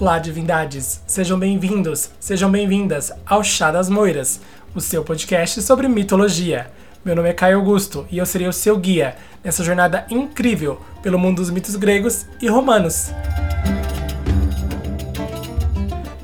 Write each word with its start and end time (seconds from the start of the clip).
Olá, 0.00 0.18
divindades! 0.18 1.00
Sejam 1.06 1.38
bem-vindos, 1.38 2.10
sejam 2.18 2.50
bem-vindas 2.50 3.12
ao 3.24 3.44
Chá 3.44 3.70
das 3.70 3.88
Moiras, 3.88 4.40
o 4.74 4.80
seu 4.80 5.04
podcast 5.04 5.62
sobre 5.62 5.86
mitologia. 5.86 6.68
Meu 7.04 7.14
nome 7.14 7.28
é 7.28 7.32
Caio 7.32 7.58
Augusto 7.58 8.04
e 8.10 8.18
eu 8.18 8.26
serei 8.26 8.48
o 8.48 8.52
seu 8.52 8.76
guia 8.76 9.16
nessa 9.42 9.62
jornada 9.62 10.04
incrível 10.10 10.80
pelo 11.00 11.16
mundo 11.16 11.36
dos 11.36 11.48
mitos 11.48 11.76
gregos 11.76 12.26
e 12.42 12.48
romanos. 12.48 13.12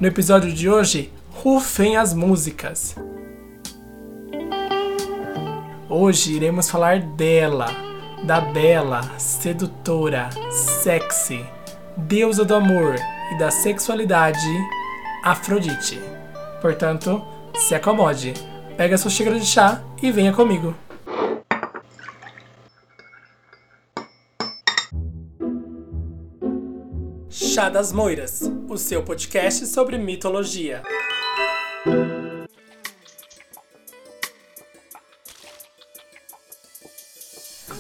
No 0.01 0.09
episódio 0.09 0.53
de 0.53 0.69
hoje, 0.69 1.13
rufem 1.31 1.97
as 1.97 2.13
músicas. 2.13 2.97
Hoje 5.89 6.33
iremos 6.33 6.69
falar 6.69 7.01
dela, 7.01 7.69
da 8.25 8.41
bela, 8.41 9.03
sedutora, 9.17 10.29
sexy, 10.51 11.47
deusa 11.97 12.45
do 12.45 12.57
amor 12.57 12.97
e 13.31 13.39
da 13.39 13.51
sexualidade, 13.51 14.49
Afrodite. 15.23 16.01
Portanto, 16.61 17.25
se 17.55 17.75
acomode, 17.75 18.35
pega 18.77 18.99
sua 18.99 19.11
xícara 19.11 19.39
de 19.39 19.47
chá 19.47 19.83
e 20.03 20.11
venha 20.11 20.33
comigo. 20.33 20.75
Chá 27.29 27.69
das 27.69 27.93
Moiras, 27.93 28.43
o 28.69 28.77
seu 28.77 29.03
podcast 29.03 29.67
sobre 29.67 29.99
mitologia. 29.99 30.83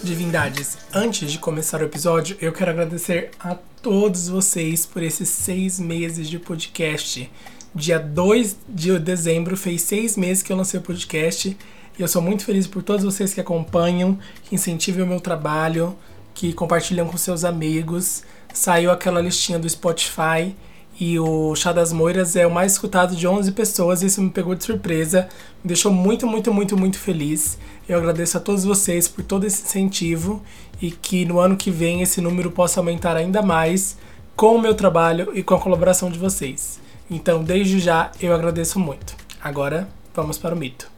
Divindades, 0.02 0.78
antes 0.92 1.30
de 1.30 1.38
começar 1.38 1.80
o 1.80 1.84
episódio, 1.84 2.36
eu 2.40 2.52
quero 2.52 2.70
agradecer 2.70 3.30
a 3.38 3.56
todos 3.82 4.28
vocês 4.28 4.84
por 4.84 5.02
esses 5.02 5.28
seis 5.28 5.80
meses 5.80 6.28
de 6.28 6.38
podcast. 6.38 7.30
Dia 7.74 7.98
2 7.98 8.56
de 8.68 8.98
dezembro 8.98 9.56
fez 9.56 9.82
seis 9.82 10.16
meses 10.16 10.42
que 10.42 10.52
eu 10.52 10.56
lancei 10.56 10.78
o 10.78 10.82
podcast 10.82 11.56
e 11.98 12.02
eu 12.02 12.08
sou 12.08 12.20
muito 12.20 12.44
feliz 12.44 12.66
por 12.66 12.82
todos 12.82 13.04
vocês 13.04 13.32
que 13.32 13.40
acompanham, 13.40 14.18
que 14.44 14.54
incentivam 14.54 15.04
o 15.04 15.08
meu 15.08 15.20
trabalho, 15.20 15.96
que 16.34 16.52
compartilham 16.52 17.06
com 17.06 17.16
seus 17.16 17.44
amigos. 17.44 18.22
Saiu 18.52 18.90
aquela 18.90 19.20
listinha 19.20 19.58
do 19.58 19.68
Spotify 19.68 20.54
e 20.98 21.18
o 21.18 21.54
Chá 21.54 21.72
das 21.72 21.92
Moiras 21.92 22.36
é 22.36 22.46
o 22.46 22.50
mais 22.50 22.72
escutado 22.72 23.16
de 23.16 23.26
11 23.26 23.52
pessoas, 23.52 24.02
isso 24.02 24.20
me 24.20 24.28
pegou 24.28 24.54
de 24.54 24.62
surpresa, 24.62 25.28
me 25.64 25.68
deixou 25.68 25.90
muito, 25.90 26.26
muito, 26.26 26.52
muito, 26.52 26.76
muito 26.76 26.98
feliz. 26.98 27.56
Eu 27.90 27.98
agradeço 27.98 28.36
a 28.36 28.40
todos 28.40 28.62
vocês 28.62 29.08
por 29.08 29.24
todo 29.24 29.44
esse 29.44 29.64
incentivo 29.64 30.40
e 30.80 30.92
que 30.92 31.24
no 31.24 31.40
ano 31.40 31.56
que 31.56 31.72
vem 31.72 32.02
esse 32.02 32.20
número 32.20 32.48
possa 32.48 32.78
aumentar 32.78 33.16
ainda 33.16 33.42
mais 33.42 33.98
com 34.36 34.54
o 34.54 34.60
meu 34.60 34.76
trabalho 34.76 35.32
e 35.34 35.42
com 35.42 35.56
a 35.56 35.60
colaboração 35.60 36.08
de 36.08 36.16
vocês. 36.16 36.78
Então, 37.10 37.42
desde 37.42 37.80
já, 37.80 38.12
eu 38.20 38.32
agradeço 38.32 38.78
muito. 38.78 39.16
Agora, 39.42 39.88
vamos 40.14 40.38
para 40.38 40.54
o 40.54 40.56
mito. 40.56 40.88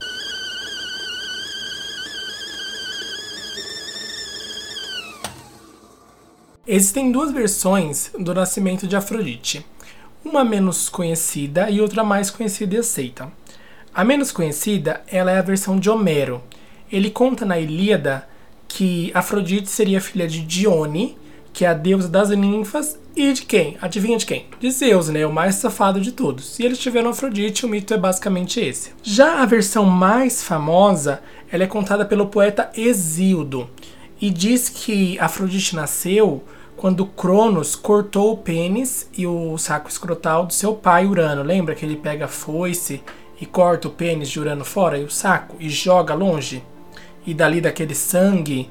Existem 6.66 7.10
duas 7.10 7.32
versões 7.32 8.10
do 8.18 8.34
nascimento 8.34 8.86
de 8.86 8.94
Afrodite 8.96 9.64
uma 10.22 10.44
menos 10.44 10.90
conhecida 10.90 11.70
e 11.70 11.80
outra 11.80 12.04
mais 12.04 12.30
conhecida 12.30 12.76
e 12.76 12.78
aceita. 12.80 13.32
A 13.94 14.04
menos 14.04 14.30
conhecida, 14.30 15.02
ela 15.06 15.30
é 15.30 15.38
a 15.38 15.42
versão 15.42 15.80
de 15.80 15.88
Homero. 15.88 16.42
Ele 16.92 17.10
conta 17.10 17.46
na 17.46 17.58
Ilíada 17.58 18.28
que 18.68 19.10
Afrodite 19.14 19.70
seria 19.70 19.98
filha 19.98 20.28
de 20.28 20.42
Dione, 20.42 21.16
que 21.50 21.64
é 21.64 21.68
a 21.68 21.74
deusa 21.74 22.06
das 22.08 22.28
ninfas, 22.30 22.98
e 23.16 23.32
de 23.32 23.42
quem? 23.42 23.78
Adivinha 23.80 24.18
de 24.18 24.26
quem? 24.26 24.46
De 24.60 24.70
Zeus, 24.70 25.08
né? 25.08 25.26
O 25.26 25.32
mais 25.32 25.54
safado 25.54 26.00
de 26.00 26.12
todos. 26.12 26.58
E 26.58 26.64
eles 26.64 26.78
tiveram 26.78 27.10
Afrodite, 27.10 27.64
o 27.64 27.68
mito 27.68 27.92
é 27.94 27.98
basicamente 27.98 28.60
esse. 28.60 28.90
Já 29.02 29.42
a 29.42 29.46
versão 29.46 29.84
mais 29.84 30.42
famosa, 30.42 31.22
ela 31.50 31.64
é 31.64 31.66
contada 31.66 32.04
pelo 32.04 32.26
poeta 32.26 32.70
Hesíodo, 32.76 33.68
e 34.20 34.30
diz 34.30 34.68
que 34.68 35.18
Afrodite 35.18 35.74
nasceu 35.74 36.44
quando 36.76 37.06
Cronos 37.06 37.74
cortou 37.74 38.32
o 38.32 38.36
pênis 38.36 39.08
e 39.16 39.26
o 39.26 39.56
saco 39.56 39.88
escrotal 39.88 40.46
do 40.46 40.52
seu 40.52 40.74
pai 40.74 41.06
Urano. 41.06 41.42
Lembra 41.42 41.74
que 41.74 41.84
ele 41.84 41.96
pega 41.96 42.26
a 42.26 42.28
foice 42.28 43.02
e 43.40 43.46
corta 43.46 43.88
o 43.88 43.90
pênis 43.90 44.30
de 44.30 44.38
Urano 44.38 44.64
fora 44.64 44.98
e 44.98 45.04
o 45.04 45.10
saco 45.10 45.56
e 45.58 45.68
joga 45.68 46.14
longe? 46.14 46.62
E 47.26 47.32
dali 47.32 47.60
daquele 47.60 47.94
sangue 47.94 48.68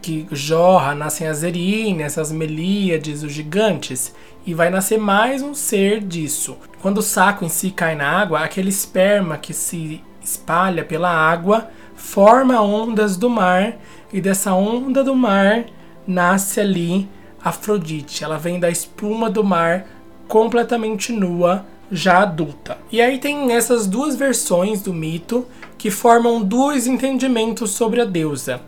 que 0.00 0.26
jorra, 0.30 0.94
nascem 0.94 1.26
as 1.26 1.42
Erines, 1.42 2.16
as 2.16 2.32
Melíades, 2.32 3.22
os 3.22 3.32
gigantes, 3.32 4.14
e 4.46 4.54
vai 4.54 4.70
nascer 4.70 4.98
mais 4.98 5.42
um 5.42 5.54
ser 5.54 6.00
disso. 6.00 6.56
Quando 6.80 6.98
o 6.98 7.02
saco 7.02 7.44
em 7.44 7.48
si 7.48 7.70
cai 7.70 7.94
na 7.94 8.08
água, 8.08 8.40
aquele 8.40 8.70
esperma 8.70 9.36
que 9.36 9.52
se 9.52 10.02
espalha 10.22 10.84
pela 10.84 11.10
água 11.10 11.68
forma 11.94 12.62
ondas 12.62 13.16
do 13.16 13.28
mar, 13.28 13.76
e 14.12 14.20
dessa 14.20 14.54
onda 14.54 15.04
do 15.04 15.14
mar 15.14 15.66
nasce 16.06 16.60
ali 16.60 17.08
Afrodite. 17.42 18.24
Ela 18.24 18.38
vem 18.38 18.60
da 18.60 18.70
espuma 18.70 19.30
do 19.30 19.42
mar, 19.42 19.86
completamente 20.28 21.12
nua, 21.12 21.64
já 21.90 22.22
adulta. 22.22 22.78
E 22.90 23.00
aí 23.00 23.18
tem 23.18 23.52
essas 23.52 23.86
duas 23.86 24.14
versões 24.14 24.82
do 24.82 24.92
mito 24.92 25.46
que 25.80 25.90
formam 25.90 26.42
dois 26.42 26.86
entendimentos 26.86 27.70
sobre 27.70 28.02
a 28.02 28.04
deusa. 28.04 28.60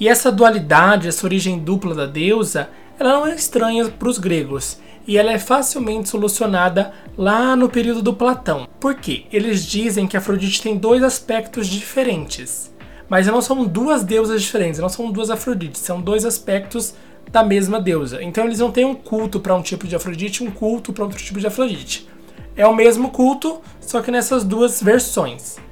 E 0.00 0.08
essa 0.08 0.32
dualidade, 0.32 1.06
essa 1.06 1.26
origem 1.26 1.58
dupla 1.58 1.94
da 1.94 2.06
deusa, 2.06 2.70
ela 2.98 3.12
não 3.12 3.26
é 3.26 3.34
estranha 3.34 3.84
para 3.90 4.08
os 4.08 4.16
gregos 4.16 4.78
e 5.06 5.18
ela 5.18 5.30
é 5.30 5.38
facilmente 5.38 6.08
solucionada 6.08 6.94
lá 7.18 7.54
no 7.54 7.68
período 7.68 8.00
do 8.00 8.14
Platão. 8.14 8.66
Por 8.80 8.94
quê? 8.94 9.26
Eles 9.30 9.66
dizem 9.66 10.06
que 10.06 10.16
Afrodite 10.16 10.62
tem 10.62 10.78
dois 10.78 11.02
aspectos 11.02 11.66
diferentes. 11.66 12.74
Mas 13.10 13.26
não 13.26 13.42
são 13.42 13.66
duas 13.66 14.02
deusas 14.02 14.40
diferentes, 14.40 14.80
não 14.80 14.88
são 14.88 15.12
duas 15.12 15.28
Afrodites, 15.28 15.82
são 15.82 16.00
dois 16.00 16.24
aspectos 16.24 16.94
da 17.30 17.44
mesma 17.44 17.78
deusa. 17.78 18.22
Então 18.22 18.42
eles 18.46 18.60
não 18.60 18.72
têm 18.72 18.86
um 18.86 18.94
culto 18.94 19.38
para 19.38 19.54
um 19.54 19.60
tipo 19.60 19.86
de 19.86 19.94
Afrodite 19.94 20.42
e 20.42 20.48
um 20.48 20.50
culto 20.50 20.94
para 20.94 21.04
outro 21.04 21.22
tipo 21.22 21.38
de 21.38 21.46
Afrodite. 21.46 22.08
É 22.56 22.66
o 22.66 22.74
mesmo 22.74 23.10
culto, 23.10 23.60
só 23.82 24.00
que 24.00 24.10
nessas 24.10 24.44
duas 24.44 24.82
versões. 24.82 25.62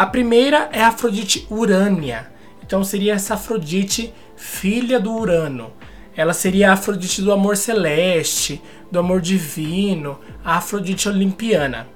A 0.00 0.06
primeira 0.06 0.70
é 0.72 0.82
a 0.82 0.88
Afrodite 0.88 1.46
Urânia. 1.50 2.32
Então 2.64 2.82
seria 2.82 3.12
essa 3.12 3.34
Afrodite 3.34 4.14
filha 4.34 4.98
do 4.98 5.12
Urano. 5.12 5.74
Ela 6.16 6.32
seria 6.32 6.70
a 6.70 6.72
Afrodite 6.72 7.20
do 7.20 7.30
amor 7.30 7.54
celeste, 7.54 8.62
do 8.90 8.98
amor 8.98 9.20
divino, 9.20 10.18
a 10.42 10.56
Afrodite 10.56 11.06
olimpiana. 11.06 11.86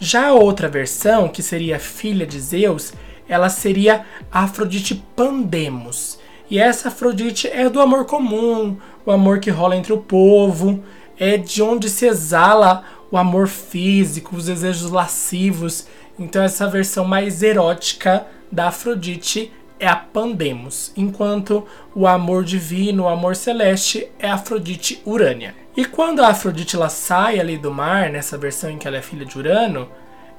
Já 0.00 0.30
a 0.30 0.32
outra 0.32 0.66
versão, 0.66 1.28
que 1.28 1.44
seria 1.44 1.78
filha 1.78 2.26
de 2.26 2.40
Zeus, 2.40 2.92
ela 3.28 3.48
seria 3.48 4.04
a 4.32 4.42
Afrodite 4.42 5.04
Pandemos. 5.14 6.18
E 6.50 6.58
essa 6.58 6.88
Afrodite 6.88 7.46
é 7.46 7.70
do 7.70 7.80
amor 7.80 8.04
comum, 8.04 8.76
o 9.06 9.12
amor 9.12 9.38
que 9.38 9.50
rola 9.50 9.76
entre 9.76 9.92
o 9.92 9.98
povo, 9.98 10.82
é 11.16 11.36
de 11.36 11.62
onde 11.62 11.88
se 11.88 12.04
exala 12.04 12.82
o 13.12 13.16
amor 13.16 13.46
físico, 13.46 14.34
os 14.34 14.46
desejos 14.46 14.90
lascivos. 14.90 15.86
Então 16.18 16.42
essa 16.42 16.68
versão 16.68 17.04
mais 17.04 17.42
erótica 17.42 18.26
da 18.50 18.68
Afrodite 18.68 19.52
é 19.80 19.88
a 19.88 19.96
Pandemos, 19.96 20.92
enquanto 20.96 21.66
o 21.94 22.06
amor 22.06 22.44
divino, 22.44 23.04
o 23.04 23.08
amor 23.08 23.34
celeste 23.34 24.08
é 24.18 24.28
a 24.28 24.34
Afrodite 24.34 25.02
Urânia. 25.04 25.54
E 25.76 25.84
quando 25.84 26.20
a 26.20 26.28
Afrodite 26.28 26.76
ela 26.76 26.88
sai 26.88 27.40
ali 27.40 27.58
do 27.58 27.72
mar, 27.72 28.08
nessa 28.08 28.38
versão 28.38 28.70
em 28.70 28.78
que 28.78 28.86
ela 28.86 28.96
é 28.96 29.02
filha 29.02 29.26
de 29.26 29.36
Urano, 29.36 29.88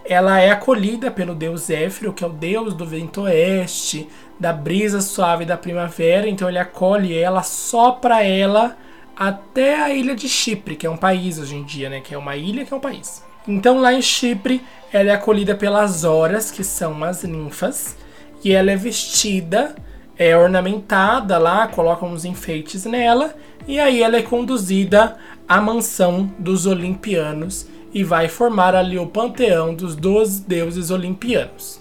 ela 0.05 0.39
é 0.39 0.51
acolhida 0.51 1.11
pelo 1.11 1.35
deus 1.35 1.63
Zéfiro, 1.63 2.13
que 2.13 2.23
é 2.23 2.27
o 2.27 2.31
deus 2.31 2.73
do 2.73 2.85
vento 2.85 3.23
oeste, 3.23 4.07
da 4.39 4.53
brisa 4.53 5.01
suave 5.01 5.45
da 5.45 5.57
primavera, 5.57 6.29
então 6.29 6.47
ele 6.47 6.59
acolhe 6.59 7.17
ela 7.17 7.43
só 7.43 7.91
para 7.91 8.23
ela 8.23 8.77
até 9.15 9.81
a 9.81 9.89
ilha 9.89 10.15
de 10.15 10.29
Chipre, 10.29 10.75
que 10.75 10.85
é 10.85 10.89
um 10.89 10.97
país 10.97 11.39
hoje 11.39 11.55
em 11.55 11.63
dia, 11.63 11.89
né? 11.89 12.01
Que 12.01 12.13
é 12.13 12.17
uma 12.17 12.35
ilha 12.35 12.65
que 12.65 12.73
é 12.73 12.77
um 12.77 12.81
país. 12.81 13.23
Então 13.47 13.79
lá 13.79 13.93
em 13.93 14.01
Chipre, 14.01 14.61
ela 14.91 15.11
é 15.11 15.13
acolhida 15.13 15.55
pelas 15.55 16.03
horas, 16.03 16.49
que 16.49 16.63
são 16.63 17.03
as 17.03 17.23
ninfas, 17.23 17.95
e 18.43 18.51
ela 18.51 18.71
é 18.71 18.75
vestida, 18.75 19.75
é 20.17 20.35
ornamentada 20.35 21.37
lá, 21.37 21.67
colocam 21.67 22.11
uns 22.11 22.25
enfeites 22.25 22.85
nela, 22.85 23.35
e 23.67 23.79
aí 23.79 24.01
ela 24.01 24.17
é 24.17 24.21
conduzida 24.21 25.17
à 25.47 25.59
mansão 25.59 26.31
dos 26.39 26.65
olimpianos 26.65 27.67
e 27.93 28.03
vai 28.03 28.27
formar 28.27 28.75
ali 28.75 28.97
o 28.97 29.07
panteão 29.07 29.73
dos 29.73 29.95
12 29.95 30.41
deuses 30.41 30.91
olimpianos. 30.91 31.77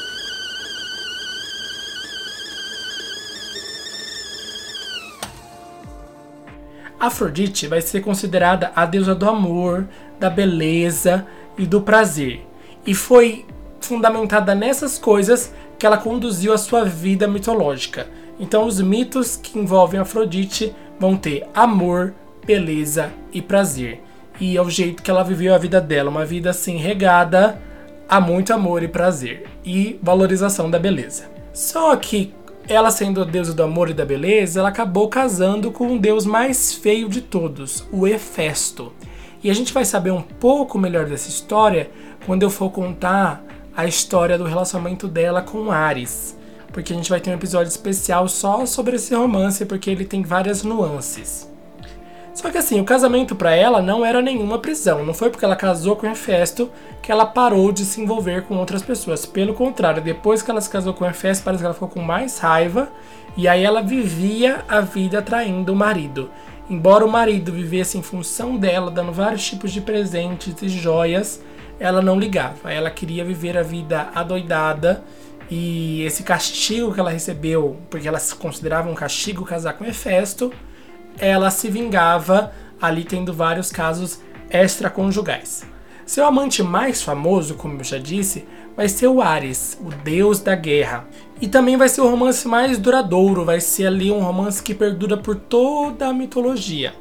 Afrodite 6.99 7.66
vai 7.66 7.82
ser 7.82 8.00
considerada 8.00 8.72
a 8.75 8.87
deusa 8.87 9.14
do 9.14 9.28
amor, 9.28 9.87
da 10.19 10.31
beleza 10.31 11.26
e 11.59 11.67
do 11.67 11.81
prazer. 11.81 12.47
E 12.87 12.95
foi 12.95 13.45
fundamentada 13.81 14.55
nessas 14.55 14.99
coisas 14.99 15.53
que 15.79 15.87
ela 15.87 15.99
conduziu 15.99 16.53
a 16.53 16.59
sua 16.59 16.85
vida 16.85 17.27
mitológica. 17.29 18.06
Então, 18.39 18.67
os 18.67 18.81
mitos 18.81 19.37
que 19.37 19.59
envolvem 19.59 20.01
Afrodite 20.01 20.75
vão 20.99 21.17
ter 21.17 21.47
amor, 21.55 22.15
beleza 22.45 23.11
e 23.33 23.41
prazer. 23.41 24.03
e 24.41 24.59
ao 24.59 24.69
jeito 24.69 25.03
que 25.03 25.11
ela 25.11 25.23
viveu 25.23 25.55
a 25.55 25.59
vida 25.59 25.81
dela, 25.81 26.11
uma 26.11 26.25
vida 26.25 26.51
assim 26.51 26.77
regada 26.77 27.61
a 28.09 28.21
muito 28.21 28.53
amor 28.53 28.83
e 28.83 28.89
prazer 28.89 29.47
e 29.65 29.99
valorização 30.03 30.71
da 30.71 30.79
beleza. 30.79 31.31
Só 31.53 31.95
que 31.95 32.35
ela 32.69 32.91
sendo 32.91 33.23
a 33.23 33.25
deusa 33.25 33.53
do 33.53 33.62
amor 33.62 33.91
e 33.91 33.95
da 33.95 34.05
beleza, 34.05 34.61
ela 34.61 34.71
acabou 34.71 35.09
casando 35.09 35.71
com 35.71 35.95
o 35.95 35.99
deus 35.99 36.25
mais 36.27 36.75
feio 36.75 37.09
de 37.09 37.21
todos, 37.21 37.87
o 37.93 38.07
Hefesto. 38.07 38.93
E 39.44 39.50
a 39.50 39.55
gente 39.55 39.75
vai 39.75 39.85
saber 39.85 40.11
um 40.11 40.23
pouco 40.23 40.79
melhor 40.79 41.05
dessa 41.05 41.29
história 41.29 41.91
quando 42.25 42.43
eu 42.43 42.49
for 42.49 42.70
contar 42.70 43.44
a 43.76 43.85
história 43.85 44.38
do 44.38 44.44
relacionamento 44.44 45.06
dela 45.06 45.43
com 45.43 45.70
Ares. 45.70 46.35
Porque 46.73 46.94
a 46.94 46.96
gente 46.96 47.11
vai 47.11 47.20
ter 47.20 47.31
um 47.31 47.35
episódio 47.35 47.69
especial 47.69 48.26
só 48.26 48.64
sobre 48.64 48.96
esse 48.96 49.14
romance, 49.14 49.67
porque 49.67 49.91
ele 49.91 50.06
tem 50.06 50.23
várias 50.23 50.62
nuances. 50.62 51.52
Só 52.32 52.50
que 52.50 52.56
assim, 52.56 52.81
o 52.81 52.85
casamento 52.85 53.37
para 53.37 53.55
ela 53.55 53.82
não 53.82 54.02
era 54.02 54.23
nenhuma 54.23 54.58
prisão. 54.58 55.05
Não 55.05 55.12
foi 55.12 55.29
porque 55.29 55.44
ela 55.44 55.55
casou 55.55 55.94
com 55.94 56.11
Hefesto 56.11 56.70
que 57.02 57.12
ela 57.12 57.26
parou 57.26 57.70
de 57.70 57.85
se 57.85 58.00
envolver 58.00 58.44
com 58.44 58.56
outras 58.56 58.82
pessoas. 58.82 59.26
Pelo 59.26 59.52
contrário, 59.52 60.02
depois 60.02 60.40
que 60.40 60.50
ela 60.50 60.61
se 60.62 60.70
casou 60.70 60.94
com 60.94 61.05
Hefesto, 61.05 61.44
parece 61.44 61.62
que 61.62 61.67
ela 61.67 61.75
ficou 61.75 61.88
com 61.88 62.00
mais 62.00 62.38
raiva. 62.38 62.88
E 63.37 63.47
aí 63.47 63.62
ela 63.62 63.82
vivia 63.82 64.64
a 64.67 64.81
vida 64.81 65.20
traindo 65.20 65.75
o 65.75 65.76
marido. 65.76 66.31
Embora 66.69 67.05
o 67.05 67.11
marido 67.11 67.52
vivesse 67.52 67.99
em 67.99 68.02
função 68.02 68.56
dela, 68.56 68.90
dando 68.90 69.12
vários 69.12 69.44
tipos 69.44 69.70
de 69.70 69.81
presentes 69.81 70.55
e 70.62 70.69
joias, 70.69 71.43
ela 71.78 72.00
não 72.00 72.19
ligava. 72.19 72.72
Ela 72.72 72.90
queria 72.90 73.25
viver 73.25 73.58
a 73.58 73.62
vida 73.62 74.11
adoidada. 74.14 75.05
E 75.50 76.02
esse 76.02 76.22
castigo 76.22 76.94
que 76.94 76.99
ela 76.99 77.11
recebeu, 77.11 77.76
porque 77.90 78.08
ela 78.08 78.19
se 78.19 78.34
considerava 78.34 78.88
um 78.88 78.94
castigo 78.94 79.44
casar 79.44 79.75
com 79.75 79.84
Hefesto, 79.84 80.50
ela 81.19 81.50
se 81.50 81.69
vingava 81.69 82.50
ali 82.81 83.05
tendo 83.05 83.32
vários 83.32 83.70
casos 83.70 84.20
extraconjugais. 84.50 85.66
Seu 86.06 86.26
amante 86.26 86.62
mais 86.62 87.02
famoso, 87.02 87.55
como 87.55 87.78
eu 87.81 87.84
já 87.84 87.99
disse, 87.99 88.46
vai 88.76 88.88
ser 88.88 89.06
o 89.06 89.22
Ares, 89.22 89.78
o 89.81 89.90
deus 89.90 90.40
da 90.40 90.55
guerra. 90.55 91.06
E 91.41 91.49
também 91.49 91.77
vai 91.77 91.89
ser 91.89 92.01
o 92.01 92.09
romance 92.09 92.47
mais 92.47 92.79
duradouro, 92.79 93.45
vai 93.45 93.61
ser 93.61 93.87
ali 93.87 94.11
um 94.11 94.21
romance 94.21 94.63
que 94.63 94.75
perdura 94.75 95.17
por 95.17 95.37
toda 95.37 96.09
a 96.09 96.13
mitologia. 96.13 96.95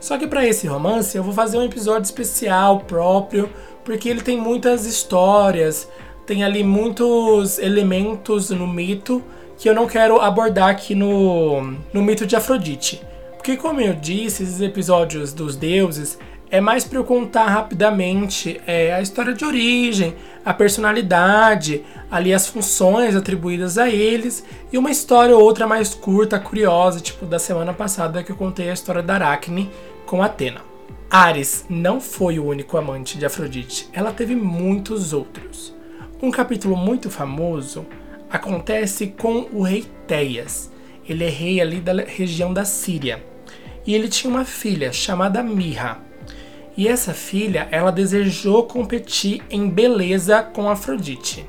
Só 0.00 0.18
que 0.18 0.26
para 0.26 0.46
esse 0.46 0.66
romance 0.66 1.16
eu 1.16 1.22
vou 1.22 1.32
fazer 1.32 1.58
um 1.58 1.62
episódio 1.62 2.04
especial 2.04 2.80
próprio, 2.80 3.48
porque 3.84 4.08
ele 4.08 4.20
tem 4.20 4.38
muitas 4.38 4.86
histórias, 4.86 5.88
tem 6.26 6.42
ali 6.42 6.62
muitos 6.62 7.58
elementos 7.58 8.50
no 8.50 8.66
mito 8.66 9.22
que 9.56 9.68
eu 9.68 9.74
não 9.74 9.86
quero 9.86 10.20
abordar 10.20 10.68
aqui 10.70 10.94
no, 10.94 11.76
no 11.92 12.02
mito 12.02 12.26
de 12.26 12.34
Afrodite. 12.34 13.02
Porque, 13.34 13.56
como 13.56 13.80
eu 13.80 13.92
disse, 13.94 14.42
esses 14.42 14.60
episódios 14.60 15.32
dos 15.32 15.54
deuses 15.54 16.18
é 16.54 16.60
mais 16.60 16.84
para 16.84 17.00
eu 17.00 17.04
contar 17.04 17.46
rapidamente 17.46 18.60
é, 18.64 18.94
a 18.94 19.02
história 19.02 19.34
de 19.34 19.44
origem, 19.44 20.14
a 20.44 20.54
personalidade, 20.54 21.84
ali 22.08 22.32
as 22.32 22.46
funções 22.46 23.16
atribuídas 23.16 23.76
a 23.76 23.90
eles 23.90 24.44
e 24.72 24.78
uma 24.78 24.92
história 24.92 25.36
ou 25.36 25.42
outra 25.42 25.66
mais 25.66 25.96
curta, 25.96 26.38
curiosa, 26.38 27.00
tipo 27.00 27.26
da 27.26 27.40
semana 27.40 27.74
passada 27.74 28.22
que 28.22 28.30
eu 28.30 28.36
contei 28.36 28.70
a 28.70 28.72
história 28.72 29.02
da 29.02 29.14
Aracne 29.14 29.68
com 30.06 30.22
Atena. 30.22 30.60
Ares 31.10 31.66
não 31.68 32.00
foi 32.00 32.38
o 32.38 32.46
único 32.46 32.76
amante 32.76 33.18
de 33.18 33.26
Afrodite, 33.26 33.88
ela 33.92 34.12
teve 34.12 34.36
muitos 34.36 35.12
outros. 35.12 35.74
Um 36.22 36.30
capítulo 36.30 36.76
muito 36.76 37.10
famoso 37.10 37.84
acontece 38.30 39.08
com 39.08 39.48
o 39.52 39.62
rei 39.62 39.84
Teias. 40.06 40.70
Ele 41.08 41.24
é 41.24 41.28
rei 41.28 41.60
ali 41.60 41.80
da 41.80 41.94
região 41.94 42.54
da 42.54 42.64
Síria 42.64 43.20
e 43.84 43.92
ele 43.92 44.06
tinha 44.06 44.32
uma 44.32 44.44
filha 44.44 44.92
chamada 44.92 45.42
Mirra. 45.42 46.13
E 46.76 46.88
essa 46.88 47.14
filha, 47.14 47.68
ela 47.70 47.92
desejou 47.92 48.64
competir 48.64 49.42
em 49.48 49.68
beleza 49.68 50.42
com 50.42 50.68
Afrodite. 50.68 51.46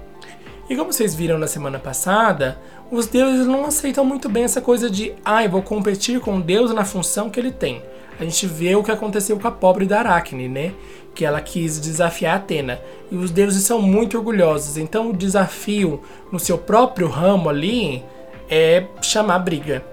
E 0.70 0.76
como 0.76 0.94
vocês 0.94 1.16
viram 1.16 1.38
na 1.38 1.48
semana 1.48 1.80
passada, 1.80 2.60
os 2.92 3.08
deuses 3.08 3.48
não 3.48 3.66
aceitam 3.66 4.06
muito 4.06 4.30
bem 4.30 4.44
essa 4.44 4.62
coisa 4.62 4.90
de, 4.90 5.14
ah, 5.24 5.44
eu 5.44 5.50
vou 5.50 5.62
competir 5.62 6.20
com 6.20 6.40
Deus 6.40 6.74
na 6.74 6.86
função 6.86 7.30
que 7.30 7.40
ele 7.40 7.52
tem. 7.52 7.82
A 8.20 8.24
gente 8.24 8.46
vê 8.46 8.76
o 8.76 8.84
que 8.84 8.92
aconteceu 8.92 9.40
com 9.40 9.48
a 9.48 9.52
pobre 9.52 9.86
da 9.86 10.00
Aracne, 10.00 10.48
né? 10.48 10.74
Que 11.14 11.26
ela 11.26 11.42
quis 11.42 11.80
desafiar 11.80 12.38
Atena. 12.38 12.80
E 13.12 13.16
os 13.16 13.30
deuses 13.32 13.64
são 13.64 13.82
muito 13.82 14.18
orgulhosos, 14.18 14.78
então 14.78 15.10
o 15.10 15.16
desafio 15.16 16.02
no 16.32 16.40
seu 16.40 16.58
próprio 16.58 17.08
ramo 17.08 17.50
ali 17.50 18.04
é 18.50 18.86
chamar 19.02 19.40
briga. 19.40 19.84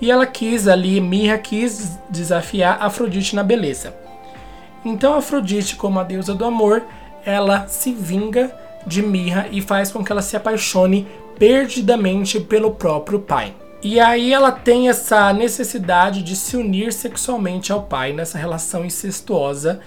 E 0.00 0.10
ela 0.10 0.26
quis 0.26 0.66
ali, 0.66 1.00
Mirra 1.00 1.38
quis 1.38 1.98
desafiar 2.10 2.78
Afrodite 2.80 3.36
na 3.36 3.42
beleza. 3.42 3.94
Então 4.88 5.12
Afrodite, 5.12 5.76
como 5.76 6.00
a 6.00 6.02
deusa 6.02 6.32
do 6.32 6.46
amor, 6.46 6.82
ela 7.22 7.66
se 7.68 7.92
vinga 7.92 8.50
de 8.86 9.02
Mirra 9.02 9.46
e 9.52 9.60
faz 9.60 9.92
com 9.92 10.02
que 10.02 10.10
ela 10.10 10.22
se 10.22 10.34
apaixone 10.34 11.06
perdidamente 11.38 12.40
pelo 12.40 12.70
próprio 12.70 13.20
pai. 13.20 13.54
E 13.82 14.00
aí 14.00 14.32
ela 14.32 14.50
tem 14.50 14.88
essa 14.88 15.30
necessidade 15.30 16.22
de 16.22 16.34
se 16.34 16.56
unir 16.56 16.90
sexualmente 16.90 17.70
ao 17.70 17.82
pai 17.82 18.14
nessa 18.14 18.38
relação 18.38 18.82
incestuosa. 18.82 19.80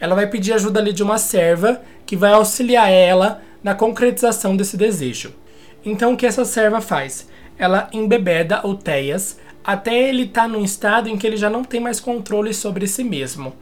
Ela 0.00 0.14
vai 0.14 0.26
pedir 0.26 0.54
ajuda 0.54 0.80
ali 0.80 0.94
de 0.94 1.02
uma 1.02 1.18
serva 1.18 1.82
que 2.06 2.16
vai 2.16 2.32
auxiliar 2.32 2.90
ela 2.90 3.42
na 3.62 3.74
concretização 3.74 4.56
desse 4.56 4.78
desejo. 4.78 5.34
Então 5.84 6.14
o 6.14 6.16
que 6.16 6.24
essa 6.24 6.46
serva 6.46 6.80
faz? 6.80 7.28
Ela 7.58 7.90
embebeda 7.92 8.66
o 8.66 8.74
Teias 8.74 9.38
até 9.62 10.08
ele 10.08 10.22
estar 10.22 10.44
tá 10.44 10.48
num 10.48 10.64
estado 10.64 11.10
em 11.10 11.18
que 11.18 11.26
ele 11.26 11.36
já 11.36 11.50
não 11.50 11.62
tem 11.62 11.78
mais 11.78 12.00
controle 12.00 12.54
sobre 12.54 12.86
si 12.86 13.04
mesmo. 13.04 13.52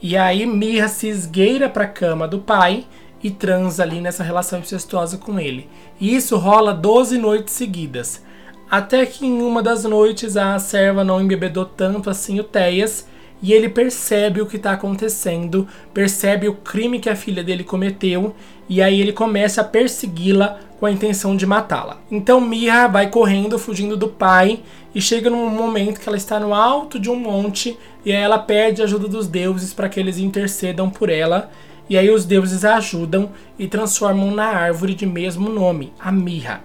E 0.00 0.16
aí 0.16 0.44
Mirra 0.46 0.88
se 0.88 1.08
esgueira 1.08 1.68
para 1.68 1.84
a 1.84 1.88
cama 1.88 2.28
do 2.28 2.38
pai 2.38 2.86
e 3.22 3.30
transa 3.30 3.82
ali 3.82 4.00
nessa 4.00 4.22
relação 4.22 4.58
incestuosa 4.58 5.16
com 5.16 5.40
ele. 5.40 5.68
E 6.00 6.14
isso 6.14 6.36
rola 6.36 6.72
12 6.74 7.18
noites 7.18 7.54
seguidas. 7.54 8.22
Até 8.70 9.06
que 9.06 9.24
em 9.24 9.42
uma 9.42 9.62
das 9.62 9.84
noites 9.84 10.36
a 10.36 10.58
serva 10.58 11.04
não 11.04 11.20
embebedou 11.20 11.64
tanto 11.64 12.10
assim 12.10 12.38
o 12.40 12.44
Teias 12.44 13.06
e 13.42 13.52
ele 13.52 13.68
percebe 13.68 14.40
o 14.40 14.46
que 14.46 14.56
está 14.56 14.72
acontecendo, 14.72 15.68
percebe 15.92 16.48
o 16.48 16.54
crime 16.54 16.98
que 16.98 17.08
a 17.08 17.16
filha 17.16 17.44
dele 17.44 17.64
cometeu 17.64 18.34
e 18.68 18.82
aí 18.82 19.00
ele 19.00 19.12
começa 19.12 19.60
a 19.60 19.64
persegui-la 19.64 20.58
com 20.78 20.86
a 20.86 20.90
intenção 20.90 21.36
de 21.36 21.46
matá-la. 21.46 22.00
Então 22.10 22.40
Mirra 22.40 22.86
vai 22.86 23.08
correndo, 23.08 23.58
fugindo 23.58 23.96
do 23.96 24.08
pai 24.08 24.60
e 24.94 25.00
chega 25.00 25.30
num 25.30 25.48
momento 25.48 26.00
que 26.00 26.08
ela 26.08 26.16
está 26.16 26.38
no 26.38 26.52
alto 26.52 26.98
de 26.98 27.10
um 27.10 27.16
monte 27.16 27.78
e 28.04 28.12
aí 28.12 28.22
ela 28.22 28.38
pede 28.38 28.82
ajuda 28.82 29.08
dos 29.08 29.26
deuses 29.26 29.72
para 29.72 29.88
que 29.88 29.98
eles 29.98 30.18
intercedam 30.18 30.90
por 30.90 31.08
ela. 31.08 31.50
E 31.88 31.96
aí 31.96 32.10
os 32.10 32.24
deuses 32.24 32.64
a 32.64 32.76
ajudam 32.76 33.30
e 33.58 33.68
transformam 33.68 34.30
na 34.32 34.46
árvore 34.46 34.94
de 34.94 35.06
mesmo 35.06 35.48
nome, 35.48 35.92
a 35.98 36.10
mirra. 36.10 36.62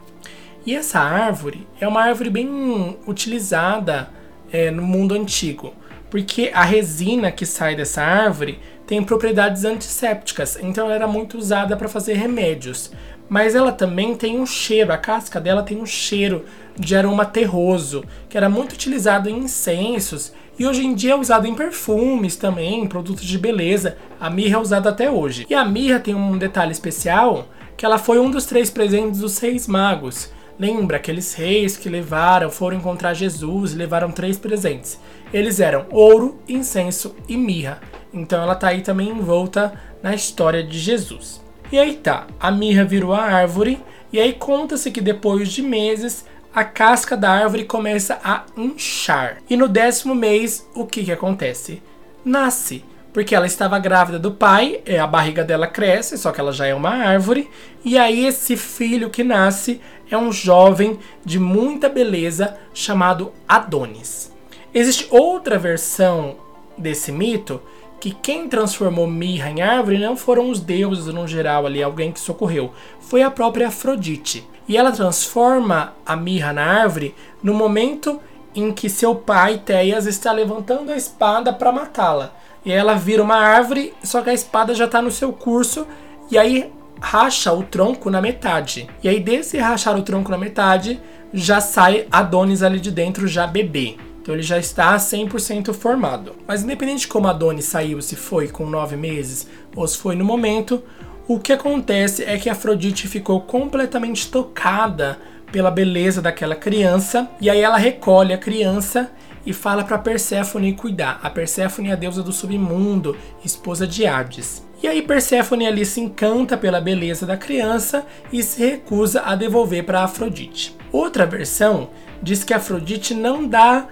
E 0.65 0.75
essa 0.75 0.99
árvore 0.99 1.67
é 1.79 1.87
uma 1.87 2.01
árvore 2.01 2.29
bem 2.29 2.97
utilizada 3.07 4.09
é, 4.51 4.69
no 4.71 4.81
mundo 4.81 5.13
antigo 5.13 5.73
porque 6.11 6.51
a 6.53 6.63
resina 6.63 7.31
que 7.31 7.45
sai 7.45 7.73
dessa 7.73 8.03
árvore 8.03 8.59
tem 8.91 9.01
propriedades 9.01 9.63
antissépticas, 9.63 10.59
então 10.61 10.83
ela 10.83 10.95
era 10.95 11.07
muito 11.07 11.37
usada 11.37 11.77
para 11.77 11.87
fazer 11.87 12.15
remédios. 12.15 12.91
Mas 13.29 13.55
ela 13.55 13.71
também 13.71 14.15
tem 14.15 14.37
um 14.37 14.45
cheiro, 14.45 14.91
a 14.91 14.97
casca 14.97 15.39
dela 15.39 15.63
tem 15.63 15.77
um 15.77 15.85
cheiro 15.85 16.43
de 16.77 16.93
aroma 16.93 17.23
terroso, 17.23 18.03
que 18.27 18.35
era 18.35 18.49
muito 18.49 18.73
utilizado 18.73 19.29
em 19.29 19.37
incensos 19.37 20.33
e 20.59 20.67
hoje 20.67 20.85
em 20.85 20.93
dia 20.93 21.13
é 21.13 21.15
usado 21.15 21.47
em 21.47 21.55
perfumes 21.55 22.35
também, 22.35 22.83
em 22.83 22.87
produtos 22.87 23.23
de 23.23 23.37
beleza. 23.37 23.95
A 24.19 24.29
mirra 24.29 24.57
é 24.57 24.59
usada 24.59 24.89
até 24.89 25.09
hoje. 25.09 25.47
E 25.49 25.53
a 25.53 25.63
mirra 25.63 25.97
tem 25.97 26.13
um 26.13 26.37
detalhe 26.37 26.73
especial, 26.73 27.47
que 27.77 27.85
ela 27.85 27.97
foi 27.97 28.19
um 28.19 28.29
dos 28.29 28.45
três 28.45 28.69
presentes 28.69 29.21
dos 29.21 29.31
seis 29.31 29.69
magos. 29.69 30.33
Lembra 30.59 30.97
aqueles 30.97 31.33
reis 31.33 31.77
que 31.77 31.87
levaram, 31.87 32.51
foram 32.51 32.75
encontrar 32.75 33.13
Jesus 33.13 33.71
e 33.71 33.77
levaram 33.77 34.11
três 34.11 34.37
presentes. 34.37 34.99
Eles 35.33 35.61
eram 35.61 35.85
ouro, 35.91 36.41
incenso 36.45 37.15
e 37.29 37.37
mirra. 37.37 37.79
Então 38.13 38.41
ela 38.41 38.55
tá 38.55 38.69
aí 38.69 38.81
também 38.81 39.09
envolta 39.09 39.73
na 40.01 40.13
história 40.13 40.63
de 40.63 40.77
Jesus. 40.77 41.41
E 41.71 41.79
aí 41.79 41.95
tá, 41.95 42.27
a 42.39 42.51
mirra 42.51 42.83
virou 42.83 43.13
a 43.13 43.23
árvore, 43.23 43.81
e 44.11 44.19
aí 44.19 44.33
conta-se 44.33 44.91
que 44.91 44.99
depois 44.99 45.49
de 45.49 45.61
meses 45.61 46.25
a 46.53 46.65
casca 46.65 47.15
da 47.15 47.29
árvore 47.29 47.63
começa 47.63 48.19
a 48.23 48.43
inchar. 48.57 49.37
E 49.49 49.55
no 49.55 49.69
décimo 49.69 50.13
mês, 50.13 50.67
o 50.75 50.85
que, 50.85 51.03
que 51.05 51.11
acontece? 51.11 51.81
Nasce 52.25 52.83
porque 53.13 53.35
ela 53.35 53.45
estava 53.45 53.77
grávida 53.77 54.17
do 54.17 54.31
pai, 54.31 54.81
é, 54.85 54.99
a 54.99 55.07
barriga 55.07 55.43
dela 55.43 55.67
cresce, 55.67 56.17
só 56.17 56.31
que 56.31 56.39
ela 56.39 56.51
já 56.51 56.65
é 56.65 56.73
uma 56.73 56.91
árvore, 56.91 57.49
e 57.83 57.97
aí 57.97 58.25
esse 58.25 58.55
filho 58.55 59.09
que 59.09 59.23
nasce 59.23 59.81
é 60.09 60.17
um 60.17 60.31
jovem 60.31 60.99
de 61.23 61.39
muita 61.39 61.89
beleza 61.89 62.57
chamado 62.73 63.31
Adonis. 63.47 64.31
Existe 64.73 65.07
outra 65.09 65.59
versão 65.59 66.37
desse 66.77 67.11
mito 67.11 67.61
que 68.01 68.09
quem 68.09 68.49
transformou 68.49 69.05
mirra 69.05 69.51
em 69.51 69.61
árvore 69.61 69.99
não 69.99 70.17
foram 70.17 70.49
os 70.49 70.59
deuses 70.59 71.05
no 71.13 71.27
geral 71.27 71.67
ali, 71.67 71.83
alguém 71.83 72.11
que 72.11 72.19
socorreu, 72.19 72.73
foi 72.99 73.21
a 73.21 73.29
própria 73.29 73.67
Afrodite. 73.67 74.45
E 74.67 74.75
ela 74.75 74.91
transforma 74.91 75.93
a 76.03 76.15
mirra 76.15 76.51
na 76.51 76.65
árvore 76.65 77.13
no 77.43 77.53
momento 77.53 78.19
em 78.55 78.71
que 78.71 78.89
seu 78.89 79.13
pai 79.13 79.59
Teias 79.59 80.07
está 80.07 80.31
levantando 80.31 80.91
a 80.91 80.97
espada 80.97 81.53
para 81.53 81.71
matá-la. 81.71 82.33
E 82.65 82.71
ela 82.71 82.95
vira 82.95 83.21
uma 83.21 83.35
árvore, 83.35 83.93
só 84.03 84.21
que 84.21 84.31
a 84.31 84.33
espada 84.33 84.73
já 84.73 84.87
tá 84.87 84.99
no 84.99 85.11
seu 85.11 85.31
curso. 85.31 85.85
E 86.31 86.39
aí 86.39 86.71
racha 86.99 87.53
o 87.53 87.61
tronco 87.61 88.09
na 88.09 88.19
metade. 88.19 88.89
E 89.03 89.09
aí, 89.09 89.19
desse 89.19 89.57
rachar 89.57 89.95
o 89.95 90.03
tronco 90.03 90.31
na 90.31 90.37
metade, 90.37 90.99
já 91.31 91.61
sai 91.61 92.07
Adonis 92.11 92.63
ali 92.63 92.79
de 92.79 92.89
dentro, 92.89 93.27
já 93.27 93.45
bebê. 93.45 93.97
Então 94.21 94.35
ele 94.35 94.43
já 94.43 94.57
está 94.57 94.95
100% 94.95 95.73
formado. 95.73 96.35
Mas 96.47 96.63
independente 96.63 97.01
de 97.01 97.07
como 97.07 97.27
Adonis 97.27 97.65
saiu, 97.65 98.01
se 98.01 98.15
foi 98.15 98.47
com 98.47 98.65
nove 98.65 98.95
meses 98.95 99.47
ou 99.75 99.87
se 99.87 99.97
foi 99.97 100.15
no 100.15 100.23
momento, 100.23 100.83
o 101.27 101.39
que 101.39 101.53
acontece 101.53 102.23
é 102.23 102.37
que 102.37 102.49
Afrodite 102.49 103.07
ficou 103.07 103.41
completamente 103.41 104.29
tocada 104.29 105.17
pela 105.51 105.71
beleza 105.71 106.21
daquela 106.21 106.55
criança 106.55 107.29
e 107.39 107.49
aí 107.49 107.59
ela 107.59 107.77
recolhe 107.77 108.33
a 108.33 108.37
criança 108.37 109.11
e 109.45 109.53
fala 109.53 109.83
para 109.83 109.97
Perséfone 109.97 110.73
cuidar. 110.73 111.19
A 111.23 111.29
Perséfone 111.29 111.89
é 111.89 111.93
a 111.93 111.95
deusa 111.95 112.21
do 112.21 112.31
submundo, 112.31 113.17
esposa 113.43 113.87
de 113.87 114.05
Hades. 114.05 114.63
E 114.83 114.87
aí 114.87 115.01
Perséfone 115.01 115.67
ali 115.67 115.85
se 115.85 115.99
encanta 115.99 116.57
pela 116.57 116.81
beleza 116.81 117.25
da 117.25 117.37
criança 117.37 118.05
e 118.31 118.41
se 118.43 118.59
recusa 118.59 119.21
a 119.21 119.35
devolver 119.35 119.83
para 119.83 120.03
Afrodite. 120.03 120.75
Outra 120.91 121.25
versão 121.25 121.89
diz 122.21 122.43
que 122.43 122.53
Afrodite 122.53 123.13
não 123.13 123.47
dá 123.47 123.87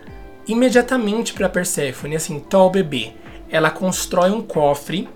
imediatamente 0.47 1.33
para 1.33 1.49
Perséfone, 1.49 2.15
assim, 2.15 2.39
tó 2.39 2.67
o 2.67 2.69
bebê. 2.69 3.11
Ela 3.49 3.69
constrói 3.69 4.31
um 4.31 4.41
cofre, 4.41 5.09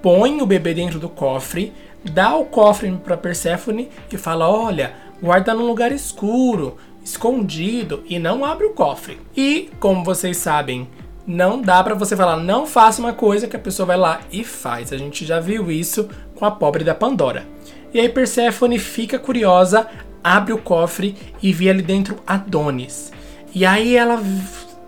põe 0.00 0.40
o 0.40 0.46
bebê 0.46 0.74
dentro 0.74 0.98
do 0.98 1.08
cofre, 1.08 1.72
dá 2.04 2.34
o 2.36 2.44
cofre 2.44 2.90
para 3.04 3.16
Perséfone 3.16 3.88
e 4.10 4.16
fala: 4.16 4.48
"Olha, 4.48 4.94
guarda 5.20 5.54
num 5.54 5.66
lugar 5.66 5.92
escuro, 5.92 6.76
escondido 7.04 8.02
e 8.08 8.18
não 8.18 8.44
abre 8.44 8.66
o 8.66 8.74
cofre". 8.74 9.18
E, 9.36 9.70
como 9.80 10.04
vocês 10.04 10.36
sabem, 10.36 10.88
não 11.26 11.60
dá 11.60 11.82
para 11.82 11.94
você 11.94 12.16
falar, 12.16 12.36
não 12.36 12.66
faça 12.66 13.00
uma 13.00 13.12
coisa 13.12 13.46
que 13.46 13.56
a 13.56 13.60
pessoa 13.60 13.86
vai 13.86 13.96
lá 13.96 14.20
e 14.32 14.44
faz. 14.44 14.92
A 14.92 14.98
gente 14.98 15.24
já 15.24 15.38
viu 15.38 15.70
isso 15.70 16.08
com 16.34 16.44
a 16.44 16.50
pobre 16.50 16.82
da 16.82 16.94
Pandora. 16.94 17.46
E 17.94 18.00
aí 18.00 18.08
Perséfone 18.08 18.78
fica 18.78 19.18
curiosa, 19.18 19.86
abre 20.24 20.52
o 20.52 20.58
cofre 20.58 21.14
e 21.42 21.52
vê 21.52 21.70
ali 21.70 21.82
dentro 21.82 22.16
Adonis. 22.26 23.12
E 23.54 23.66
aí 23.66 23.96
ela 23.96 24.20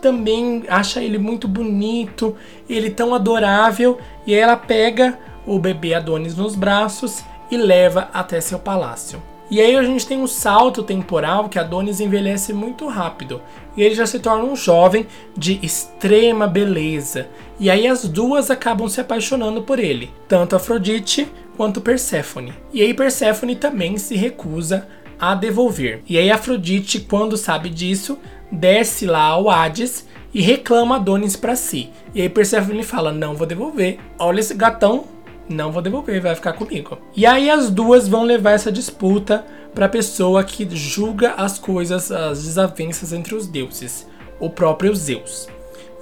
também 0.05 0.65
acha 0.69 1.03
ele 1.03 1.17
muito 1.17 1.49
bonito, 1.49 2.37
ele 2.69 2.91
tão 2.91 3.15
adorável, 3.15 3.99
e 4.27 4.35
ela 4.35 4.55
pega 4.55 5.19
o 5.47 5.59
bebê 5.59 5.95
Adonis 5.95 6.37
nos 6.37 6.55
braços 6.55 7.25
e 7.51 7.57
leva 7.57 8.11
até 8.13 8.39
seu 8.39 8.59
palácio. 8.59 9.23
E 9.51 9.63
aí 9.63 9.75
a 9.75 9.83
gente 9.83 10.07
tem 10.07 10.19
um 10.19 10.27
salto 10.27 10.83
temporal 10.83 11.49
que 11.49 11.59
Adonis 11.59 12.01
envelhece 12.01 12.53
muito 12.53 12.87
rápido. 12.87 13.41
E 13.75 13.83
ele 13.83 13.95
já 13.95 14.05
se 14.05 14.19
torna 14.19 14.45
um 14.45 14.55
jovem 14.55 15.07
de 15.35 15.59
extrema 15.63 16.47
beleza. 16.47 17.27
E 17.59 17.71
aí 17.71 17.87
as 17.87 18.07
duas 18.07 18.51
acabam 18.51 18.91
se 18.91 19.01
apaixonando 19.01 19.63
por 19.63 19.79
ele, 19.79 20.11
tanto 20.29 20.55
Afrodite 20.55 21.27
quanto 21.57 21.81
Perséfone. 21.81 22.53
E 22.75 22.83
aí 22.83 22.93
Perséfone 22.93 23.57
também 23.57 23.97
se 23.97 24.17
recusa 24.17 24.87
a 25.19 25.35
devolver. 25.35 26.03
E 26.07 26.19
aí 26.19 26.31
Afrodite, 26.31 27.01
quando 27.01 27.39
sabe 27.39 27.71
disso, 27.71 28.19
desce 28.51 29.07
lá 29.07 29.23
ao 29.23 29.51
Hades 29.51 30.07
e 30.33 30.41
reclama 30.41 30.97
Adonis 30.97 31.37
para 31.37 31.57
si. 31.57 31.91
E 32.15 32.23
aí 32.23 32.29
Perséfone 32.29 32.83
fala: 32.83 33.13
"Não 33.13 33.35
vou 33.35 33.47
devolver. 33.47 33.99
Olha 34.19 34.41
esse 34.41 34.55
gatão 34.55 35.05
não 35.49 35.71
vou 35.71 35.83
devolver, 35.83 36.21
vai 36.21 36.35
ficar 36.35 36.55
comigo. 36.55 36.99
E 37.15 37.27
aí 37.27 37.51
as 37.51 37.71
duas 37.71 38.09
vão 38.09 38.23
levar 38.23 38.53
essa 38.53 38.73
disputa 38.73 39.45
para 39.75 39.87
a 39.87 39.91
pessoa 39.91 40.45
que 40.45 40.67
julga 40.75 41.33
as 41.33 41.59
coisas, 41.59 42.11
as 42.11 42.45
desavenças 42.45 43.13
entre 43.13 43.35
os 43.35 43.47
deuses, 43.47 44.07
o 44.41 44.49
próprio 44.49 44.95
Zeus. 44.95 45.49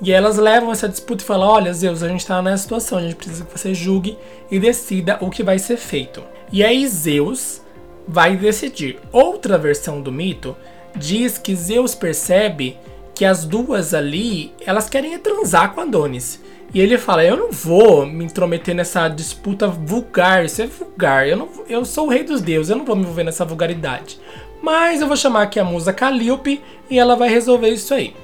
E 0.01 0.13
elas 0.13 0.37
levam 0.37 0.73
essa 0.73 0.89
disputa 0.89 1.23
e 1.23 1.27
falam: 1.27 1.49
Olha, 1.49 1.73
Zeus, 1.73 2.03
a 2.03 2.09
gente 2.09 2.21
está 2.21 2.41
nessa 2.43 2.65
situação, 2.65 2.99
a 2.99 3.03
gente 3.03 3.17
precisa 3.17 3.45
que 3.45 3.59
você 3.59 3.75
julgue 3.75 4.17
e 4.51 4.59
decida 4.59 5.19
o 5.21 5.31
que 5.31 5.43
vai 5.43 5.59
ser 5.59 5.77
feito. 5.77 6.23
E 6.53 6.63
aí 6.63 6.87
Zeus 6.87 7.63
vai 8.07 8.37
decidir. 8.37 8.99
Outra 9.13 9.57
versão 9.59 10.01
do 10.01 10.13
mito 10.13 10.57
diz 10.97 11.39
que 11.39 11.55
Zeus 11.55 11.95
percebe 11.95 12.77
que 13.15 13.25
as 13.25 13.45
duas 13.45 13.95
ali 13.95 14.53
elas 14.65 14.89
querem 14.89 15.19
transar 15.19 15.73
com 15.73 15.81
Adonis. 15.81 16.41
E 16.75 16.81
ele 16.81 16.97
fala: 16.97 17.25
Eu 17.25 17.37
não 17.37 17.53
vou 17.53 18.07
me 18.07 18.25
intrometer 18.25 18.75
nessa 18.75 19.09
disputa 19.09 19.69
vulgar. 19.69 20.45
Isso 20.45 20.63
é 20.63 20.67
vulgar. 20.67 21.29
Eu, 21.29 21.37
não, 21.37 21.49
eu 21.69 21.85
sou 21.85 22.07
o 22.07 22.11
rei 22.11 22.25
dos 22.25 22.41
deuses. 22.41 22.71
Eu 22.71 22.77
não 22.77 22.85
vou 22.85 22.97
me 22.97 23.03
envolver 23.03 23.25
nessa 23.25 23.45
vulgaridade. 23.45 24.19
Mas 24.63 25.01
eu 25.01 25.09
vou 25.09 25.17
chamar 25.17 25.43
aqui 25.43 25.59
a 25.59 25.65
musa 25.65 25.93
Calíope 25.93 26.63
e 26.89 26.99
ela 26.99 27.17
vai 27.17 27.29
resolver 27.29 27.69
isso 27.69 27.93
aí. 27.93 28.15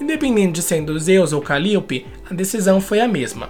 Independente 0.00 0.54
de 0.54 0.62
sendo 0.62 0.98
Zeus 0.98 1.32
ou 1.32 1.40
Calíope, 1.40 2.06
a 2.28 2.34
decisão 2.34 2.80
foi 2.80 3.00
a 3.00 3.06
mesma. 3.06 3.48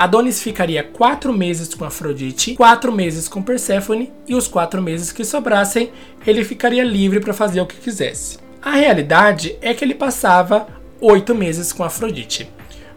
Adonis 0.00 0.42
ficaria 0.42 0.82
quatro 0.82 1.30
meses 1.30 1.74
com 1.74 1.84
Afrodite, 1.84 2.54
quatro 2.54 2.90
meses 2.90 3.28
com 3.28 3.42
Perséfone 3.42 4.10
e 4.26 4.34
os 4.34 4.48
quatro 4.48 4.80
meses 4.80 5.12
que 5.12 5.24
sobrassem 5.24 5.92
ele 6.26 6.42
ficaria 6.42 6.82
livre 6.82 7.20
para 7.20 7.34
fazer 7.34 7.60
o 7.60 7.66
que 7.66 7.76
quisesse. 7.76 8.38
A 8.62 8.70
realidade 8.70 9.58
é 9.60 9.74
que 9.74 9.84
ele 9.84 9.94
passava 9.94 10.66
oito 11.02 11.34
meses 11.34 11.70
com 11.70 11.84
Afrodite 11.84 12.48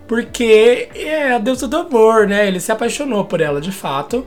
porque 0.07 0.89
é 0.95 1.33
a 1.33 1.39
deusa 1.39 1.67
do 1.67 1.77
amor, 1.77 2.27
né? 2.27 2.47
Ele 2.47 2.59
se 2.59 2.71
apaixonou 2.71 3.25
por 3.25 3.41
ela 3.41 3.59
de 3.59 3.71
fato. 3.71 4.25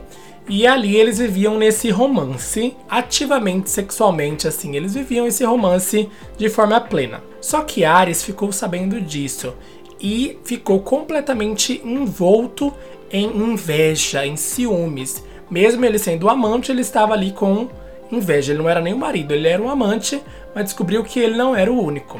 E 0.49 0.65
ali 0.65 0.95
eles 0.95 1.17
viviam 1.17 1.57
nesse 1.57 1.89
romance, 1.89 2.73
ativamente 2.89 3.69
sexualmente, 3.69 4.47
assim, 4.47 4.77
eles 4.77 4.93
viviam 4.93 5.27
esse 5.27 5.43
romance 5.43 6.09
de 6.37 6.49
forma 6.49 6.79
plena. 6.79 7.21
Só 7.41 7.61
que 7.61 7.83
Ares 7.83 8.23
ficou 8.23 8.51
sabendo 8.53 9.01
disso 9.01 9.53
e 9.99 10.37
ficou 10.43 10.79
completamente 10.79 11.81
envolto 11.83 12.73
em 13.11 13.25
inveja, 13.25 14.25
em 14.25 14.35
ciúmes. 14.35 15.23
Mesmo 15.49 15.85
ele 15.85 15.97
sendo 15.97 16.29
amante, 16.29 16.71
ele 16.71 16.81
estava 16.81 17.13
ali 17.13 17.31
com 17.31 17.69
inveja. 18.11 18.51
Ele 18.51 18.61
não 18.61 18.69
era 18.69 18.81
nem 18.81 18.93
o 18.93 18.97
marido, 18.97 19.33
ele 19.33 19.47
era 19.47 19.61
um 19.61 19.69
amante, 19.69 20.21
mas 20.53 20.65
descobriu 20.65 21.03
que 21.03 21.19
ele 21.19 21.37
não 21.37 21.55
era 21.55 21.71
o 21.71 21.81
único. 21.81 22.19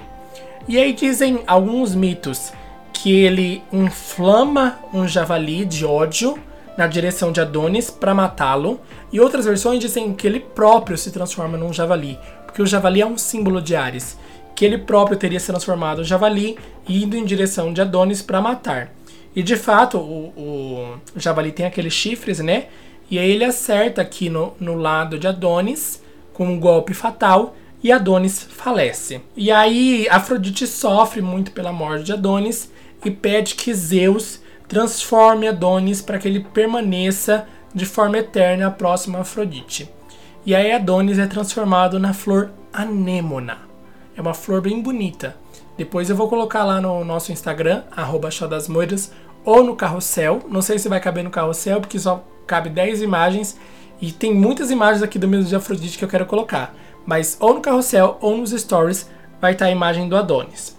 E 0.67 0.77
aí 0.77 0.93
dizem 0.93 1.41
alguns 1.47 1.95
mitos 1.95 2.51
que 2.93 3.11
ele 3.11 3.63
inflama 3.71 4.79
um 4.93 5.07
javali 5.07 5.65
de 5.65 5.85
ódio 5.85 6.37
na 6.77 6.87
direção 6.87 7.31
de 7.31 7.41
Adonis 7.41 7.89
para 7.89 8.13
matá-lo, 8.13 8.79
e 9.11 9.19
outras 9.19 9.45
versões 9.45 9.79
dizem 9.79 10.13
que 10.13 10.27
ele 10.27 10.39
próprio 10.39 10.97
se 10.97 11.09
transforma 11.09 11.57
num 11.57 11.73
javali, 11.73 12.19
porque 12.45 12.61
o 12.61 12.67
javali 12.67 13.01
é 13.01 13.05
um 13.05 13.17
símbolo 13.17 13.59
de 13.59 13.75
Ares, 13.75 14.15
que 14.57 14.65
ele 14.65 14.79
próprio 14.79 15.15
teria 15.15 15.39
se 15.39 15.45
transformado 15.45 16.01
em 16.01 16.03
javali 16.03 16.57
indo 16.89 17.15
em 17.15 17.23
direção 17.23 17.71
de 17.71 17.79
Adonis 17.79 18.23
para 18.23 18.41
matar. 18.41 18.91
E 19.35 19.43
de 19.43 19.55
fato, 19.55 19.99
o, 19.99 20.33
o, 20.35 20.99
javali 21.15 21.51
tem 21.51 21.67
aqueles 21.67 21.93
chifres, 21.93 22.39
né? 22.39 22.65
E 23.07 23.19
aí 23.19 23.29
ele 23.29 23.45
acerta 23.45 24.01
aqui 24.01 24.31
no, 24.31 24.55
no 24.59 24.73
lado 24.73 25.19
de 25.19 25.27
Adonis 25.27 26.01
com 26.33 26.47
um 26.47 26.59
golpe 26.59 26.95
fatal 26.95 27.55
e 27.83 27.91
Adonis 27.91 28.41
falece. 28.49 29.21
E 29.35 29.51
aí 29.51 30.07
Afrodite 30.09 30.65
sofre 30.65 31.21
muito 31.21 31.51
pela 31.51 31.71
morte 31.71 32.05
de 32.05 32.13
Adonis 32.13 32.71
e 33.05 33.11
pede 33.11 33.53
que 33.53 33.71
Zeus 33.75 34.41
transforme 34.67 35.47
Adonis 35.47 36.01
para 36.01 36.17
que 36.17 36.27
ele 36.27 36.39
permaneça 36.39 37.47
de 37.75 37.85
forma 37.85 38.17
eterna 38.17 38.71
próximo 38.71 39.17
a 39.17 39.21
Afrodite. 39.21 39.87
E 40.43 40.55
aí 40.55 40.71
Adonis 40.71 41.19
é 41.19 41.27
transformado 41.27 41.99
na 41.99 42.11
flor 42.11 42.49
anêmona. 42.73 43.66
É 44.17 44.21
uma 44.21 44.33
flor 44.33 44.61
bem 44.61 44.81
bonita. 44.81 45.37
Depois 45.77 46.09
eu 46.09 46.15
vou 46.15 46.27
colocar 46.27 46.63
lá 46.63 46.81
no 46.81 47.05
nosso 47.05 47.31
Instagram, 47.31 47.83
arroba 47.95 48.29
ou 49.45 49.63
no 49.63 49.75
carrossel. 49.75 50.41
Não 50.49 50.59
sei 50.59 50.79
se 50.79 50.89
vai 50.89 50.99
caber 50.99 51.23
no 51.23 51.29
carrossel, 51.29 51.79
porque 51.79 51.99
só 51.99 52.25
cabe 52.47 52.67
10 52.67 53.03
imagens. 53.03 53.59
E 54.01 54.11
tem 54.11 54.33
muitas 54.33 54.71
imagens 54.71 55.03
aqui 55.03 55.19
do 55.19 55.27
mesmo 55.27 55.47
de 55.47 55.55
Afrodite 55.55 55.99
que 55.99 56.03
eu 56.03 56.09
quero 56.09 56.25
colocar. 56.25 56.75
Mas 57.05 57.37
ou 57.39 57.53
no 57.53 57.61
carrossel 57.61 58.17
ou 58.19 58.35
nos 58.35 58.49
stories 58.49 59.07
vai 59.39 59.51
estar 59.51 59.65
a 59.65 59.71
imagem 59.71 60.09
do 60.09 60.17
Adonis. 60.17 60.75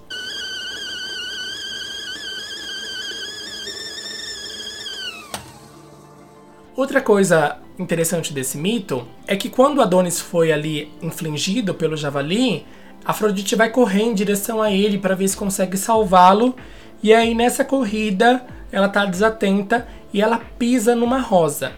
Outra 6.74 7.00
coisa 7.00 7.58
interessante 7.78 8.32
desse 8.32 8.58
mito 8.58 9.06
é 9.28 9.36
que 9.36 9.48
quando 9.48 9.80
Adonis 9.80 10.20
foi 10.20 10.50
ali 10.50 10.92
infligido 11.00 11.72
pelo 11.72 11.96
javali, 11.96 12.66
Afrodite 13.08 13.56
vai 13.56 13.70
correr 13.70 14.02
em 14.02 14.12
direção 14.12 14.60
a 14.60 14.70
ele 14.70 14.98
para 14.98 15.14
ver 15.14 15.26
se 15.26 15.34
consegue 15.34 15.78
salvá-lo. 15.78 16.54
E 17.02 17.14
aí 17.14 17.34
nessa 17.34 17.64
corrida 17.64 18.44
ela 18.70 18.86
tá 18.86 19.06
desatenta 19.06 19.88
e 20.12 20.20
ela 20.20 20.36
pisa 20.58 20.94
numa 20.94 21.18
rosa. 21.18 21.72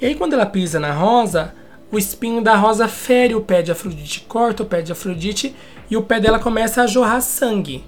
E 0.00 0.06
aí 0.06 0.14
quando 0.14 0.34
ela 0.34 0.46
pisa 0.46 0.78
na 0.78 0.92
rosa, 0.92 1.52
o 1.90 1.98
espinho 1.98 2.40
da 2.40 2.54
rosa 2.54 2.86
fere 2.86 3.34
o 3.34 3.40
pé 3.40 3.60
de 3.60 3.72
Afrodite, 3.72 4.20
corta 4.28 4.62
o 4.62 4.66
pé 4.66 4.80
de 4.80 4.92
Afrodite 4.92 5.52
e 5.90 5.96
o 5.96 6.02
pé 6.02 6.20
dela 6.20 6.38
começa 6.38 6.80
a 6.80 6.86
jorrar 6.86 7.22
sangue. 7.22 7.84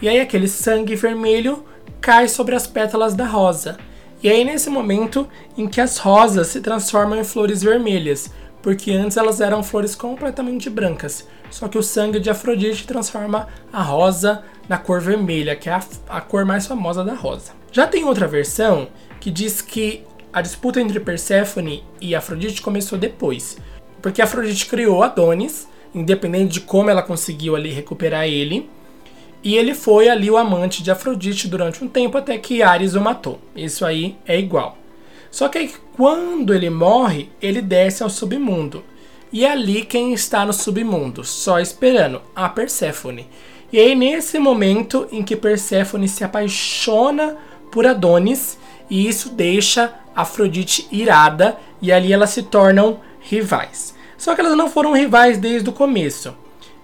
E 0.00 0.08
aí 0.08 0.18
aquele 0.18 0.48
sangue 0.48 0.96
vermelho 0.96 1.64
cai 2.00 2.26
sobre 2.26 2.56
as 2.56 2.66
pétalas 2.66 3.14
da 3.14 3.24
rosa. 3.24 3.76
E 4.20 4.28
aí 4.28 4.44
nesse 4.44 4.68
momento 4.68 5.28
em 5.56 5.68
que 5.68 5.80
as 5.80 5.98
rosas 5.98 6.48
se 6.48 6.60
transformam 6.60 7.20
em 7.20 7.24
flores 7.24 7.62
vermelhas, 7.62 8.32
porque 8.62 8.92
antes 8.92 9.16
elas 9.16 9.40
eram 9.40 9.62
flores 9.62 9.94
completamente 9.94 10.70
brancas. 10.70 11.26
Só 11.50 11.68
que 11.68 11.76
o 11.76 11.82
sangue 11.82 12.20
de 12.20 12.30
Afrodite 12.30 12.86
transforma 12.86 13.48
a 13.72 13.82
rosa 13.82 14.42
na 14.68 14.78
cor 14.78 15.00
vermelha, 15.00 15.56
que 15.56 15.68
é 15.68 15.72
a, 15.72 15.82
a 16.08 16.20
cor 16.20 16.44
mais 16.44 16.66
famosa 16.66 17.04
da 17.04 17.14
rosa. 17.14 17.52
Já 17.70 17.86
tem 17.86 18.04
outra 18.04 18.28
versão 18.28 18.88
que 19.20 19.30
diz 19.30 19.60
que 19.60 20.04
a 20.32 20.40
disputa 20.40 20.80
entre 20.80 20.98
Perséfone 21.00 21.84
e 22.00 22.14
Afrodite 22.14 22.62
começou 22.62 22.98
depois, 22.98 23.58
porque 24.00 24.22
Afrodite 24.22 24.66
criou 24.66 25.02
Adonis, 25.02 25.68
independente 25.94 26.54
de 26.54 26.60
como 26.60 26.88
ela 26.88 27.02
conseguiu 27.02 27.54
ali 27.54 27.70
recuperar 27.70 28.26
ele, 28.26 28.70
e 29.44 29.56
ele 29.56 29.74
foi 29.74 30.08
ali 30.08 30.30
o 30.30 30.36
amante 30.36 30.82
de 30.82 30.90
Afrodite 30.90 31.48
durante 31.48 31.82
um 31.84 31.88
tempo 31.88 32.16
até 32.16 32.38
que 32.38 32.62
Ares 32.62 32.94
o 32.94 33.00
matou. 33.00 33.40
Isso 33.54 33.84
aí 33.84 34.16
é 34.24 34.38
igual. 34.38 34.78
Só 35.32 35.48
que 35.48 35.56
aí, 35.56 35.74
quando 35.96 36.54
ele 36.54 36.68
morre, 36.68 37.30
ele 37.40 37.62
desce 37.62 38.02
ao 38.02 38.10
submundo. 38.10 38.84
E 39.32 39.46
é 39.46 39.50
ali 39.50 39.82
quem 39.82 40.12
está 40.12 40.44
no 40.44 40.52
submundo, 40.52 41.24
só 41.24 41.58
esperando, 41.58 42.20
a 42.36 42.50
Perséfone. 42.50 43.26
E 43.72 43.78
aí 43.78 43.94
nesse 43.94 44.38
momento 44.38 45.08
em 45.10 45.22
que 45.22 45.34
Perséfone 45.34 46.06
se 46.06 46.22
apaixona 46.22 47.38
por 47.70 47.86
Adonis, 47.86 48.58
e 48.90 49.08
isso 49.08 49.30
deixa 49.30 49.94
Afrodite 50.14 50.86
irada, 50.92 51.58
e 51.80 51.90
ali 51.90 52.12
elas 52.12 52.28
se 52.28 52.42
tornam 52.42 53.00
rivais. 53.18 53.94
Só 54.18 54.34
que 54.34 54.42
elas 54.42 54.54
não 54.54 54.68
foram 54.68 54.92
rivais 54.92 55.38
desde 55.38 55.70
o 55.70 55.72
começo. 55.72 56.36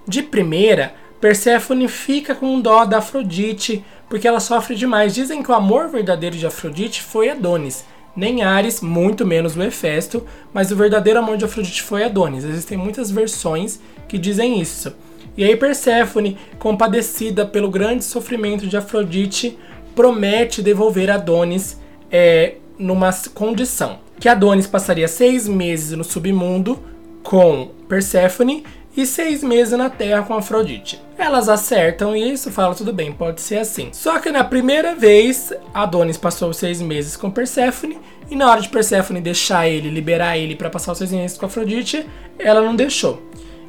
De 0.06 0.22
primeira, 0.22 0.94
Perséfone 1.20 1.86
fica 1.86 2.34
com 2.34 2.58
dó 2.62 2.86
da 2.86 2.98
Afrodite, 2.98 3.84
porque 4.08 4.26
ela 4.26 4.40
sofre 4.40 4.74
demais. 4.74 5.14
Dizem 5.14 5.42
que 5.42 5.50
o 5.50 5.54
amor 5.54 5.88
verdadeiro 5.88 6.34
de 6.34 6.46
Afrodite 6.46 7.02
foi 7.02 7.28
Adonis, 7.28 7.84
nem 8.18 8.42
Ares, 8.42 8.80
muito 8.80 9.24
menos 9.24 9.56
o 9.56 9.62
Hefesto, 9.62 10.26
mas 10.52 10.72
o 10.72 10.76
verdadeiro 10.76 11.20
amor 11.20 11.36
de 11.36 11.44
Afrodite 11.44 11.82
foi 11.82 12.02
Adonis. 12.02 12.44
Existem 12.44 12.76
muitas 12.76 13.10
versões 13.10 13.80
que 14.08 14.18
dizem 14.18 14.60
isso. 14.60 14.92
E 15.36 15.44
aí 15.44 15.56
Perséfone, 15.56 16.36
compadecida 16.58 17.46
pelo 17.46 17.70
grande 17.70 18.04
sofrimento 18.04 18.66
de 18.66 18.76
Afrodite, 18.76 19.56
promete 19.94 20.60
devolver 20.60 21.08
Adonis 21.10 21.80
é, 22.10 22.56
numa 22.76 23.10
condição 23.32 24.00
que 24.18 24.28
Adonis 24.28 24.66
passaria 24.66 25.06
seis 25.06 25.46
meses 25.46 25.96
no 25.96 26.02
submundo 26.02 26.78
com 27.22 27.70
Perséfone 27.88 28.64
e 28.96 29.06
seis 29.06 29.42
meses 29.42 29.76
na 29.78 29.88
Terra 29.88 30.22
com 30.22 30.34
Afrodite. 30.34 31.00
Elas 31.16 31.48
acertam 31.48 32.16
e 32.16 32.32
isso 32.32 32.50
fala 32.50 32.74
tudo 32.74 32.92
bem, 32.92 33.12
pode 33.12 33.40
ser 33.40 33.58
assim. 33.58 33.90
Só 33.92 34.18
que 34.18 34.30
na 34.30 34.44
primeira 34.44 34.94
vez, 34.94 35.52
Adonis 35.72 36.16
passou 36.16 36.52
seis 36.52 36.80
meses 36.80 37.16
com 37.16 37.30
Perséfone 37.30 37.98
e 38.30 38.36
na 38.36 38.50
hora 38.50 38.60
de 38.60 38.68
Perséfone 38.68 39.20
deixar 39.20 39.68
ele, 39.68 39.88
liberar 39.88 40.36
ele 40.36 40.56
para 40.56 40.70
passar 40.70 40.92
os 40.92 40.98
seis 40.98 41.12
meses 41.12 41.38
com 41.38 41.46
Afrodite, 41.46 42.06
ela 42.38 42.60
não 42.60 42.74
deixou. 42.74 43.22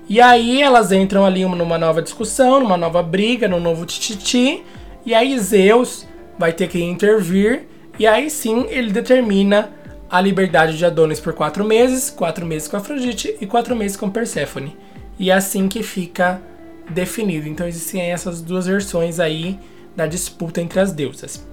E 0.07 0.19
aí 0.19 0.61
elas 0.61 0.91
entram 0.91 1.25
ali 1.25 1.45
numa 1.45 1.77
nova 1.77 2.01
discussão, 2.01 2.59
numa 2.59 2.77
nova 2.77 3.03
briga, 3.03 3.47
num 3.47 3.59
novo 3.59 3.85
tititi, 3.85 4.63
e 5.05 5.13
aí 5.13 5.37
Zeus 5.39 6.07
vai 6.37 6.51
ter 6.51 6.67
que 6.67 6.81
intervir 6.81 7.67
e 7.99 8.07
aí 8.07 8.29
sim 8.29 8.65
ele 8.69 8.91
determina 8.91 9.71
a 10.09 10.19
liberdade 10.19 10.77
de 10.77 10.85
Adonis 10.85 11.19
por 11.19 11.33
quatro 11.33 11.63
meses, 11.63 12.09
quatro 12.09 12.45
meses 12.45 12.67
com 12.67 12.77
Afrodite 12.77 13.35
e 13.39 13.45
quatro 13.45 13.75
meses 13.75 13.95
com 13.95 14.09
Perséfone. 14.09 14.75
E 15.19 15.29
é 15.29 15.33
assim 15.33 15.67
que 15.67 15.83
fica 15.83 16.41
definido. 16.89 17.47
Então 17.47 17.67
existem 17.67 18.01
essas 18.01 18.41
duas 18.41 18.65
versões 18.65 19.19
aí 19.19 19.59
da 19.95 20.07
disputa 20.07 20.61
entre 20.61 20.79
as 20.79 20.91
deusas. 20.91 21.45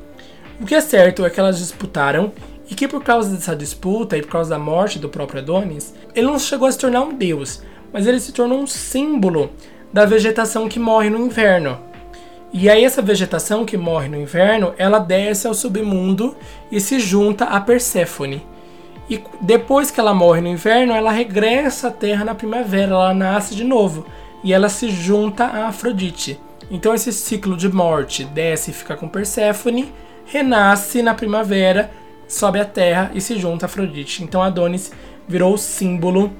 O 0.61 0.65
que 0.65 0.75
é 0.75 0.81
certo 0.81 1.27
é 1.27 1.31
que 1.31 1.41
elas 1.41 1.59
disputaram 1.59 2.33
e 2.71 2.75
que 2.75 2.89
por 2.89 3.03
causa 3.03 3.35
dessa 3.35 3.55
disputa 3.55 4.17
e 4.17 4.23
por 4.23 4.31
causa 4.31 4.51
da 4.51 4.59
morte 4.59 4.99
do 4.99 5.09
próprio 5.09 5.41
Adonis, 5.41 5.95
ele 6.15 6.27
não 6.27 6.39
chegou 6.39 6.67
a 6.67 6.73
se 6.73 6.79
tornar 6.79 7.03
um 7.03 7.15
deus, 7.15 7.63
mas 7.93 8.07
ele 8.07 8.21
se 8.21 8.33
tornou 8.33 8.61
um 8.61 8.67
símbolo 8.67 9.51
da 9.93 10.05
vegetação 10.05 10.69
que 10.69 10.79
morre 10.79 11.11
no 11.11 11.19
inverno. 11.19 11.79
E 12.53 12.71
aí 12.71 12.85
essa 12.85 13.03
vegetação 13.03 13.65
que 13.65 13.77
morre 13.77 14.09
no 14.09 14.17
inverno, 14.17 14.73
ela 14.79 14.99
desce 14.99 15.47
ao 15.47 15.55
submundo 15.55 16.37
e 16.71 16.81
se 16.81 16.99
junta 16.99 17.45
a 17.45 17.61
Perséfone. 17.61 18.43
E 19.09 19.23
depois 19.41 19.91
que 19.91 20.01
ela 20.01 20.13
morre 20.13 20.41
no 20.41 20.49
inverno, 20.49 20.93
ela 20.93 21.13
regressa 21.13 21.89
à 21.89 21.91
Terra 21.91 22.25
na 22.25 22.35
primavera, 22.35 22.93
ela 22.93 23.15
nasce 23.15 23.55
de 23.55 23.63
novo 23.63 24.07
e 24.43 24.53
ela 24.53 24.69
se 24.69 24.91
junta 24.91 25.45
a 25.45 25.69
Afrodite. 25.69 26.41
Então 26.71 26.95
esse 26.95 27.13
ciclo 27.13 27.57
de 27.57 27.69
morte 27.69 28.25
desce 28.25 28.71
e 28.71 28.75
fica 28.75 28.97
com 28.97 29.09
Perséfone, 29.09 29.93
renasce 30.25 31.03
na 31.03 31.15
primavera, 31.15 31.91
sobe 32.27 32.59
à 32.59 32.65
Terra 32.65 33.13
e 33.15 33.21
se 33.21 33.39
junta 33.39 33.65
a 33.65 33.69
Afrodite. 33.69 34.25
Então 34.25 34.43
Adonis 34.43 34.93
virou 35.29 35.55
o 35.55 35.59
símbolo 35.59 36.33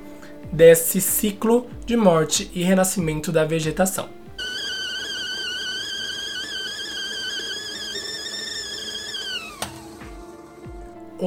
desse 0.51 1.01
ciclo 1.01 1.67
de 1.85 1.97
morte 1.97 2.51
e 2.55 2.63
renascimento 2.63 3.31
da 3.31 3.45
vegetação. 3.45 4.16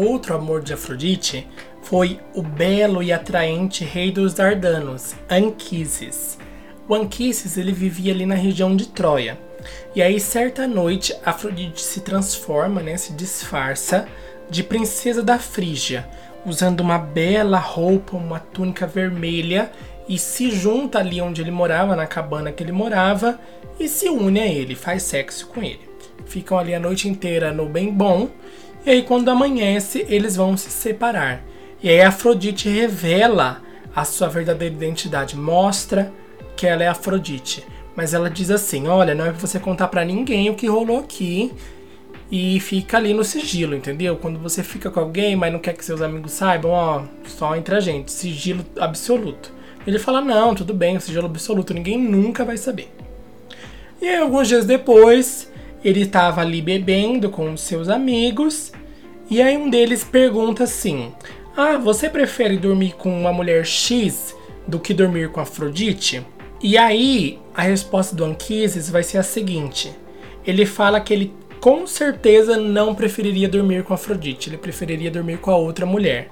Outro 0.01 0.33
amor 0.33 0.61
de 0.61 0.73
Afrodite 0.73 1.45
foi 1.81 2.21
o 2.33 2.41
belo 2.41 3.03
e 3.03 3.11
atraente 3.11 3.83
rei 3.83 4.13
dos 4.13 4.33
Dardanos, 4.33 5.13
Anquises. 5.29 6.37
O 6.87 6.95
Anquises 6.95 7.57
ele 7.57 7.73
vivia 7.73 8.13
ali 8.13 8.25
na 8.25 8.33
região 8.33 8.73
de 8.77 8.87
Troia. 8.87 9.37
E 9.93 10.01
aí 10.01 10.17
certa 10.17 10.65
noite 10.65 11.13
Afrodite 11.25 11.81
se 11.81 11.99
transforma, 11.99 12.81
né, 12.81 12.95
se 12.95 13.11
disfarça 13.11 14.07
de 14.49 14.63
princesa 14.63 15.21
da 15.21 15.37
Frígia, 15.37 16.07
usando 16.45 16.79
uma 16.79 16.97
bela 16.97 17.59
roupa, 17.59 18.15
uma 18.15 18.39
túnica 18.39 18.87
vermelha 18.87 19.69
e 20.07 20.17
se 20.17 20.49
junta 20.49 20.99
ali 20.99 21.19
onde 21.19 21.41
ele 21.41 21.51
morava, 21.51 21.93
na 21.93 22.07
cabana 22.07 22.53
que 22.53 22.63
ele 22.63 22.71
morava, 22.71 23.37
e 23.77 23.89
se 23.89 24.07
une 24.07 24.39
a 24.39 24.47
ele, 24.47 24.75
faz 24.75 25.03
sexo 25.03 25.47
com 25.47 25.61
ele. 25.61 25.89
Ficam 26.25 26.57
ali 26.57 26.73
a 26.73 26.79
noite 26.79 27.09
inteira 27.09 27.51
no 27.51 27.65
bem 27.65 27.91
bom 27.93 28.29
e 28.89 28.91
aí, 28.91 29.03
quando 29.03 29.29
amanhece, 29.29 30.03
eles 30.09 30.35
vão 30.35 30.57
se 30.57 30.71
separar. 30.71 31.43
E 31.79 31.87
aí, 31.87 32.01
Afrodite 32.01 32.67
revela 32.67 33.61
a 33.95 34.03
sua 34.03 34.27
verdadeira 34.27 34.73
identidade, 34.73 35.37
mostra 35.37 36.11
que 36.57 36.65
ela 36.65 36.83
é 36.83 36.87
Afrodite. 36.87 37.63
Mas 37.95 38.15
ela 38.15 38.31
diz 38.31 38.49
assim: 38.49 38.87
Olha, 38.87 39.13
não 39.13 39.27
é 39.27 39.29
pra 39.29 39.39
você 39.39 39.59
contar 39.59 39.89
para 39.89 40.03
ninguém 40.03 40.49
o 40.49 40.55
que 40.55 40.65
rolou 40.65 41.01
aqui. 41.01 41.53
E 42.31 42.59
fica 42.61 42.97
ali 42.97 43.13
no 43.13 43.23
sigilo, 43.23 43.75
entendeu? 43.75 44.15
Quando 44.15 44.39
você 44.39 44.63
fica 44.63 44.89
com 44.89 44.99
alguém, 44.99 45.35
mas 45.35 45.53
não 45.53 45.59
quer 45.59 45.73
que 45.73 45.85
seus 45.85 46.01
amigos 46.01 46.31
saibam, 46.31 46.71
ó, 46.71 47.03
só 47.27 47.55
entre 47.55 47.75
a 47.75 47.79
gente, 47.79 48.11
sigilo 48.11 48.65
absoluto. 48.79 49.53
Ele 49.85 49.99
fala: 49.99 50.19
Não, 50.19 50.55
tudo 50.55 50.73
bem, 50.73 50.99
sigilo 50.99 51.27
absoluto, 51.27 51.75
ninguém 51.75 51.99
nunca 51.99 52.43
vai 52.43 52.57
saber. 52.57 52.91
E 54.01 54.07
aí, 54.07 54.17
alguns 54.17 54.47
dias 54.47 54.65
depois, 54.65 55.51
ele 55.85 56.01
estava 56.01 56.41
ali 56.41 56.59
bebendo 56.59 57.29
com 57.29 57.53
os 57.53 57.61
seus 57.61 57.87
amigos 57.87 58.71
e 59.29 59.41
aí 59.41 59.55
um 59.57 59.69
deles 59.69 60.03
pergunta 60.03 60.63
assim: 60.63 61.13
Ah, 61.55 61.77
você 61.77 62.09
prefere 62.09 62.57
dormir 62.57 62.95
com 62.97 63.09
uma 63.09 63.31
mulher 63.31 63.65
X 63.65 64.35
do 64.67 64.79
que 64.79 64.93
dormir 64.93 65.29
com 65.29 65.39
Afrodite? 65.39 66.25
E 66.61 66.77
aí 66.77 67.39
a 67.53 67.61
resposta 67.61 68.15
do 68.15 68.25
Anquises 68.25 68.89
vai 68.89 69.03
ser 69.03 69.17
a 69.17 69.23
seguinte: 69.23 69.95
ele 70.45 70.65
fala 70.65 70.99
que 70.99 71.13
ele 71.13 71.33
com 71.59 71.85
certeza 71.85 72.57
não 72.57 72.95
preferiria 72.95 73.47
dormir 73.47 73.83
com 73.83 73.93
Afrodite, 73.93 74.49
ele 74.49 74.57
preferiria 74.57 75.11
dormir 75.11 75.37
com 75.37 75.51
a 75.51 75.57
outra 75.57 75.85
mulher. 75.85 76.29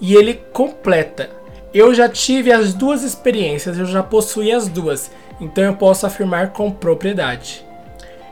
E 0.00 0.14
ele 0.14 0.34
completa: 0.34 1.30
Eu 1.72 1.94
já 1.94 2.08
tive 2.08 2.52
as 2.52 2.74
duas 2.74 3.02
experiências, 3.02 3.78
eu 3.78 3.86
já 3.86 4.02
possuí 4.02 4.52
as 4.52 4.68
duas, 4.68 5.10
então 5.40 5.64
eu 5.64 5.76
posso 5.76 6.06
afirmar 6.06 6.52
com 6.52 6.70
propriedade. 6.70 7.63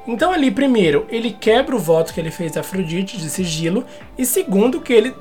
Então 0.06 0.32
ali, 0.32 0.50
primeiro, 0.50 1.06
ele 1.08 1.30
quebra 1.30 1.76
o 1.76 1.78
voto 1.78 2.12
que 2.12 2.20
ele 2.20 2.30
fez 2.30 2.56
a 2.56 2.60
Afrodite 2.60 3.16
de 3.16 3.30
sigilo, 3.30 3.84
e 4.18 4.26
segundo, 4.26 4.80
que 4.80 4.92
ele 4.92 5.14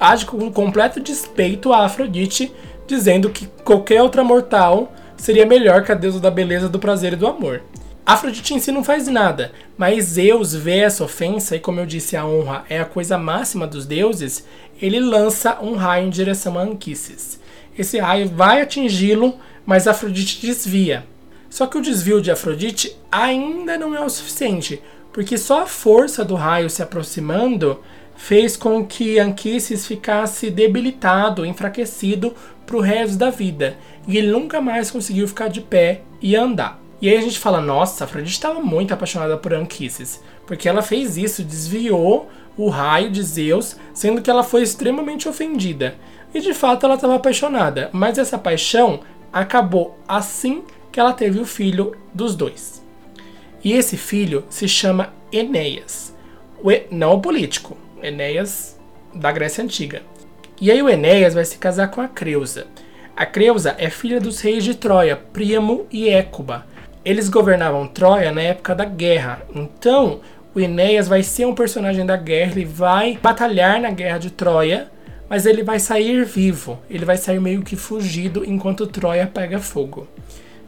age 0.00 0.26
com 0.26 0.38
um 0.38 0.52
completo 0.52 1.00
despeito 1.00 1.72
a 1.72 1.84
Afrodite, 1.84 2.52
dizendo 2.86 3.30
que 3.30 3.46
qualquer 3.64 4.02
outra 4.02 4.24
mortal 4.24 4.92
seria 5.16 5.46
melhor 5.46 5.84
que 5.84 5.92
a 5.92 5.94
deusa 5.94 6.20
da 6.20 6.30
beleza, 6.30 6.68
do 6.68 6.78
prazer 6.78 7.12
e 7.12 7.16
do 7.16 7.26
amor. 7.26 7.62
Afrodite 8.04 8.54
em 8.54 8.58
si 8.58 8.72
não 8.72 8.82
faz 8.82 9.06
nada, 9.06 9.52
mas 9.76 10.04
Zeus 10.06 10.54
vê 10.54 10.78
essa 10.78 11.04
ofensa 11.04 11.54
e, 11.54 11.60
como 11.60 11.78
eu 11.78 11.84
disse, 11.84 12.16
a 12.16 12.24
honra 12.24 12.64
é 12.70 12.80
a 12.80 12.86
coisa 12.86 13.18
máxima 13.18 13.66
dos 13.66 13.84
deuses, 13.84 14.46
ele 14.80 14.98
lança 14.98 15.58
um 15.60 15.74
raio 15.74 16.06
em 16.06 16.10
direção 16.10 16.58
a 16.58 16.62
Anquises. 16.62 17.38
Esse 17.78 17.98
raio 17.98 18.28
vai 18.28 18.62
atingi-lo, 18.62 19.34
mas 19.66 19.86
Afrodite 19.86 20.40
desvia. 20.40 21.04
Só 21.50 21.66
que 21.66 21.78
o 21.78 21.82
desvio 21.82 22.20
de 22.20 22.30
Afrodite 22.30 22.96
ainda 23.10 23.78
não 23.78 23.94
é 23.94 24.00
o 24.00 24.08
suficiente, 24.08 24.82
porque 25.12 25.38
só 25.38 25.62
a 25.62 25.66
força 25.66 26.24
do 26.24 26.34
raio 26.34 26.68
se 26.68 26.82
aproximando 26.82 27.80
fez 28.14 28.56
com 28.56 28.84
que 28.84 29.18
Anquises 29.18 29.86
ficasse 29.86 30.50
debilitado, 30.50 31.46
enfraquecido 31.46 32.34
para 32.66 32.76
o 32.76 32.80
resto 32.80 33.16
da 33.16 33.30
vida, 33.30 33.78
e 34.06 34.18
ele 34.18 34.30
nunca 34.30 34.60
mais 34.60 34.90
conseguiu 34.90 35.26
ficar 35.26 35.48
de 35.48 35.60
pé 35.60 36.02
e 36.20 36.36
andar. 36.36 36.80
E 37.00 37.08
aí 37.08 37.16
a 37.16 37.20
gente 37.20 37.38
fala, 37.38 37.60
nossa, 37.60 38.04
Afrodite 38.04 38.32
estava 38.32 38.60
muito 38.60 38.92
apaixonada 38.92 39.36
por 39.36 39.54
Anquises, 39.54 40.20
porque 40.46 40.68
ela 40.68 40.82
fez 40.82 41.16
isso, 41.16 41.44
desviou 41.44 42.28
o 42.56 42.68
raio 42.68 43.10
de 43.10 43.22
Zeus, 43.22 43.76
sendo 43.94 44.20
que 44.20 44.28
ela 44.28 44.42
foi 44.42 44.62
extremamente 44.62 45.28
ofendida. 45.28 45.94
E 46.34 46.40
de 46.40 46.52
fato 46.52 46.84
ela 46.84 46.96
estava 46.96 47.14
apaixonada, 47.14 47.88
mas 47.92 48.18
essa 48.18 48.36
paixão 48.36 49.00
acabou 49.32 49.96
assim 50.08 50.64
que 50.98 51.00
ela 51.00 51.12
teve 51.12 51.38
o 51.38 51.44
filho 51.44 51.94
dos 52.12 52.34
dois. 52.34 52.84
E 53.62 53.72
esse 53.72 53.96
filho 53.96 54.44
se 54.50 54.66
chama 54.66 55.12
Enéas. 55.30 56.12
Não 56.90 57.12
o 57.12 57.20
político, 57.20 57.76
Enéas 58.02 58.76
da 59.14 59.30
Grécia 59.30 59.62
Antiga. 59.62 60.02
E 60.60 60.72
aí 60.72 60.82
o 60.82 60.88
Enéas 60.88 61.34
vai 61.34 61.44
se 61.44 61.56
casar 61.56 61.86
com 61.92 62.00
a 62.00 62.08
Creusa. 62.08 62.66
A 63.16 63.24
Creusa 63.24 63.76
é 63.78 63.88
filha 63.88 64.20
dos 64.20 64.40
reis 64.40 64.64
de 64.64 64.74
Troia, 64.74 65.14
Príamo 65.14 65.86
e 65.88 66.08
Écuba. 66.08 66.66
Eles 67.04 67.28
governavam 67.28 67.86
Troia 67.86 68.32
na 68.32 68.42
época 68.42 68.74
da 68.74 68.84
guerra. 68.84 69.42
Então, 69.54 70.20
o 70.52 70.58
Enéas 70.58 71.06
vai 71.06 71.22
ser 71.22 71.46
um 71.46 71.54
personagem 71.54 72.04
da 72.04 72.16
guerra, 72.16 72.50
ele 72.50 72.64
vai 72.64 73.16
batalhar 73.22 73.80
na 73.80 73.92
guerra 73.92 74.18
de 74.18 74.32
Troia, 74.32 74.90
mas 75.30 75.46
ele 75.46 75.62
vai 75.62 75.78
sair 75.78 76.24
vivo. 76.24 76.80
Ele 76.90 77.04
vai 77.04 77.16
sair 77.16 77.38
meio 77.38 77.62
que 77.62 77.76
fugido 77.76 78.44
enquanto 78.44 78.84
Troia 78.88 79.30
pega 79.32 79.60
fogo. 79.60 80.08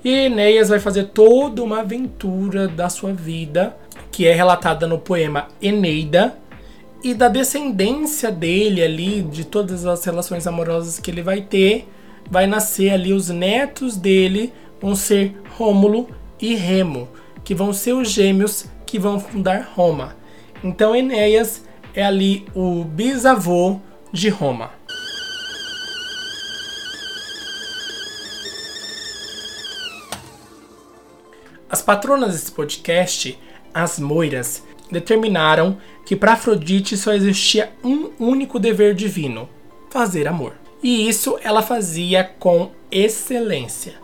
E 0.04 0.10
Enéas 0.10 0.70
vai 0.70 0.80
fazer 0.80 1.04
toda 1.08 1.62
uma 1.62 1.80
aventura 1.80 2.66
da 2.66 2.88
sua 2.88 3.12
vida, 3.12 3.76
que 4.10 4.26
é 4.26 4.32
relatada 4.32 4.86
no 4.86 4.98
poema 4.98 5.48
Eneida, 5.60 6.38
e 7.02 7.14
da 7.14 7.28
descendência 7.28 8.30
dele 8.30 8.82
ali, 8.82 9.22
de 9.22 9.44
todas 9.44 9.86
as 9.86 10.04
relações 10.04 10.46
amorosas 10.46 10.98
que 10.98 11.10
ele 11.10 11.22
vai 11.22 11.42
ter, 11.42 11.88
vai 12.30 12.46
nascer 12.46 12.90
ali 12.90 13.12
os 13.12 13.28
netos 13.28 13.96
dele, 13.96 14.52
vão 14.80 14.94
ser 14.94 15.34
Rômulo 15.56 16.08
e 16.40 16.54
Remo, 16.54 17.08
que 17.44 17.54
vão 17.54 17.72
ser 17.72 17.92
os 17.92 18.10
gêmeos 18.10 18.66
que 18.86 18.98
vão 18.98 19.20
fundar 19.20 19.70
Roma. 19.74 20.16
Então 20.62 20.94
Enéas 20.94 21.64
é 21.94 22.04
ali 22.04 22.46
o 22.54 22.84
bisavô 22.84 23.78
de 24.12 24.28
Roma. 24.28 24.79
As 31.70 31.80
patronas 31.80 32.32
desse 32.32 32.50
podcast, 32.50 33.38
as 33.72 33.98
moiras, 33.98 34.64
determinaram 34.90 35.78
que 36.04 36.16
para 36.16 36.32
Afrodite 36.32 36.96
só 36.96 37.12
existia 37.12 37.72
um 37.84 38.10
único 38.18 38.58
dever 38.58 38.94
divino: 38.94 39.48
fazer 39.88 40.26
amor. 40.26 40.54
E 40.82 41.08
isso 41.08 41.38
ela 41.42 41.62
fazia 41.62 42.24
com 42.24 42.72
excelência. 42.90 43.94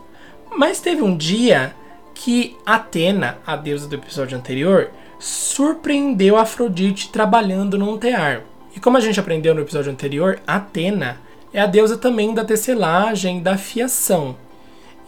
Mas 0.55 0.79
teve 0.79 1.01
um 1.01 1.15
dia 1.15 1.75
que 2.13 2.55
Atena, 2.65 3.37
a 3.45 3.55
deusa 3.55 3.87
do 3.87 3.95
episódio 3.95 4.37
anterior, 4.37 4.89
surpreendeu 5.19 6.37
Afrodite 6.37 7.09
trabalhando 7.09 7.77
num 7.77 7.97
tear. 7.97 8.43
E 8.75 8.79
como 8.79 8.97
a 8.97 8.99
gente 8.99 9.19
aprendeu 9.19 9.53
no 9.53 9.61
episódio 9.61 9.91
anterior, 9.91 10.39
Atena 10.47 11.19
é 11.51 11.59
a 11.59 11.65
deusa 11.65 11.97
também 11.97 12.33
da 12.33 12.45
tecelagem, 12.45 13.41
da 13.41 13.57
fiação. 13.57 14.37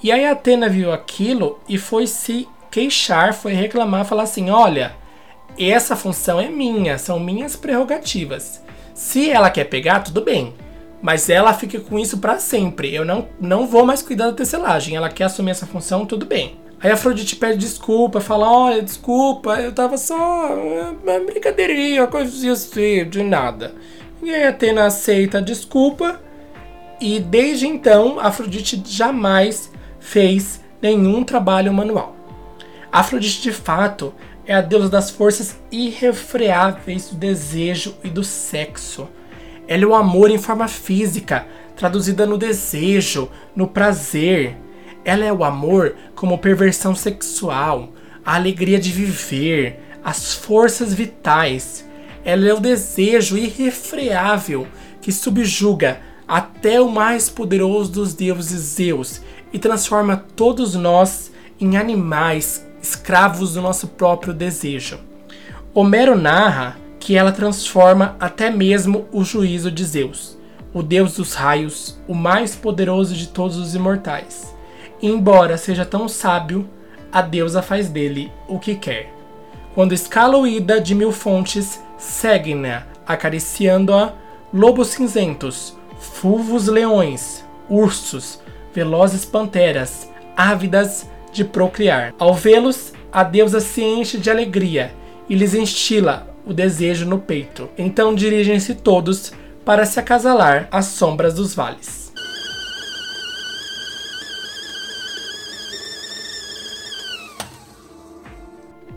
E 0.01 0.11
aí 0.11 0.25
Atena 0.25 0.69
viu 0.69 0.91
aquilo 0.91 1.59
e 1.67 1.77
foi 1.77 2.07
se 2.07 2.47
queixar, 2.71 3.33
foi 3.33 3.53
reclamar, 3.53 4.05
falar 4.05 4.23
assim: 4.23 4.49
olha, 4.49 4.93
essa 5.57 5.95
função 5.95 6.39
é 6.39 6.47
minha, 6.47 6.97
são 6.97 7.19
minhas 7.19 7.55
prerrogativas. 7.55 8.63
Se 8.93 9.29
ela 9.29 9.49
quer 9.49 9.65
pegar, 9.65 10.01
tudo 10.01 10.21
bem. 10.21 10.53
Mas 11.01 11.29
ela 11.29 11.53
fica 11.53 11.79
com 11.79 11.97
isso 11.97 12.17
para 12.17 12.39
sempre. 12.39 12.93
Eu 12.93 13.05
não, 13.05 13.29
não 13.39 13.65
vou 13.65 13.85
mais 13.85 14.01
cuidar 14.01 14.27
da 14.27 14.33
tecelagem. 14.33 14.95
Ela 14.95 15.09
quer 15.09 15.25
assumir 15.25 15.51
essa 15.51 15.65
função, 15.65 16.05
tudo 16.05 16.25
bem. 16.25 16.59
Aí 16.81 16.91
a 16.91 16.93
Afrodite 16.93 17.35
pede 17.35 17.57
desculpa, 17.57 18.21
fala: 18.21 18.49
Olha, 18.49 18.81
desculpa, 18.81 19.59
eu 19.59 19.73
tava 19.73 19.97
só. 19.97 20.53
Uma 20.53 21.19
brincadeirinha, 21.25 22.07
coisa 22.07 22.51
assim, 22.51 23.09
de 23.09 23.23
nada. 23.23 23.73
E 24.21 24.33
aí 24.33 24.43
Atena 24.43 24.85
aceita 24.85 25.37
a 25.39 25.41
desculpa. 25.41 26.21
E 27.01 27.19
desde 27.19 27.67
então, 27.67 28.19
Afrodite 28.19 28.81
jamais 28.85 29.68
fez 29.99 30.61
nenhum 30.81 31.23
trabalho 31.23 31.73
manual. 31.73 32.15
Afrodite, 32.91 33.41
de 33.41 33.51
fato, 33.51 34.13
é 34.45 34.55
a 34.55 34.61
deusa 34.61 34.89
das 34.89 35.09
forças 35.09 35.57
irrefreáveis 35.71 37.09
do 37.09 37.15
desejo 37.15 37.95
e 38.03 38.09
do 38.09 38.23
sexo. 38.23 39.07
Ela 39.67 39.83
é 39.83 39.87
o 39.87 39.93
amor 39.93 40.31
em 40.31 40.37
forma 40.37 40.67
física, 40.67 41.45
traduzida 41.75 42.25
no 42.25 42.37
desejo, 42.37 43.29
no 43.55 43.67
prazer 43.67 44.57
ela 45.03 45.25
é 45.25 45.31
o 45.31 45.43
amor 45.43 45.95
como 46.13 46.37
perversão 46.37 46.93
sexual, 46.93 47.93
a 48.25 48.35
alegria 48.35 48.77
de 48.77 48.91
viver, 48.91 49.79
as 50.03 50.33
forças 50.33 50.93
vitais. 50.93 51.87
Ela 52.23 52.49
é 52.49 52.53
o 52.53 52.59
desejo 52.59 53.37
irrefreável 53.37 54.67
que 55.01 55.11
subjuga 55.11 55.99
até 56.27 56.79
o 56.79 56.89
mais 56.89 57.29
poderoso 57.29 57.91
dos 57.91 58.13
deuses 58.13 58.59
Zeus 58.59 59.21
e 59.51 59.59
transforma 59.59 60.25
todos 60.35 60.75
nós 60.75 61.31
em 61.59 61.77
animais 61.77 62.67
escravos 62.81 63.53
do 63.53 63.61
nosso 63.61 63.87
próprio 63.87 64.33
desejo. 64.33 64.99
Homero 65.73 66.17
narra 66.17 66.77
que 66.99 67.15
ela 67.15 67.31
transforma 67.31 68.15
até 68.19 68.49
mesmo 68.49 69.07
o 69.11 69.23
juízo 69.23 69.71
de 69.71 69.83
Zeus, 69.85 70.37
o 70.73 70.83
deus 70.83 71.15
dos 71.15 71.33
raios, 71.33 71.99
o 72.07 72.13
mais 72.13 72.55
poderoso 72.55 73.15
de 73.15 73.27
todos 73.27 73.57
os 73.57 73.75
imortais 73.75 74.49
embora 75.01 75.57
seja 75.57 75.85
tão 75.85 76.07
sábio, 76.07 76.67
a 77.11 77.21
deusa 77.21 77.61
faz 77.61 77.89
dele 77.89 78.31
o 78.47 78.59
que 78.59 78.75
quer. 78.75 79.13
Quando 79.73 79.93
escala 79.93 80.37
o 80.37 80.45
ida 80.45 80.79
de 80.81 80.93
mil 80.93 81.11
fontes, 81.11 81.81
segue-na, 81.97 82.83
acariciando-a, 83.07 84.13
lobos 84.53 84.89
cinzentos, 84.89 85.77
fulvos 85.99 86.67
leões, 86.67 87.43
ursos, 87.69 88.39
velozes 88.73 89.25
panteras, 89.25 90.09
ávidas 90.35 91.09
de 91.31 91.43
procriar. 91.43 92.13
Ao 92.17 92.33
vê-los, 92.33 92.93
a 93.11 93.23
deusa 93.23 93.59
se 93.59 93.81
enche 93.81 94.17
de 94.17 94.29
alegria 94.29 94.93
e 95.27 95.35
lhes 95.35 95.53
instila 95.53 96.27
o 96.45 96.53
desejo 96.53 97.05
no 97.05 97.19
peito. 97.19 97.69
Então 97.77 98.13
dirigem-se 98.13 98.75
todos 98.75 99.31
para 99.63 99.85
se 99.85 99.99
acasalar 99.99 100.67
às 100.71 100.85
sombras 100.85 101.35
dos 101.35 101.53
vales. 101.53 102.09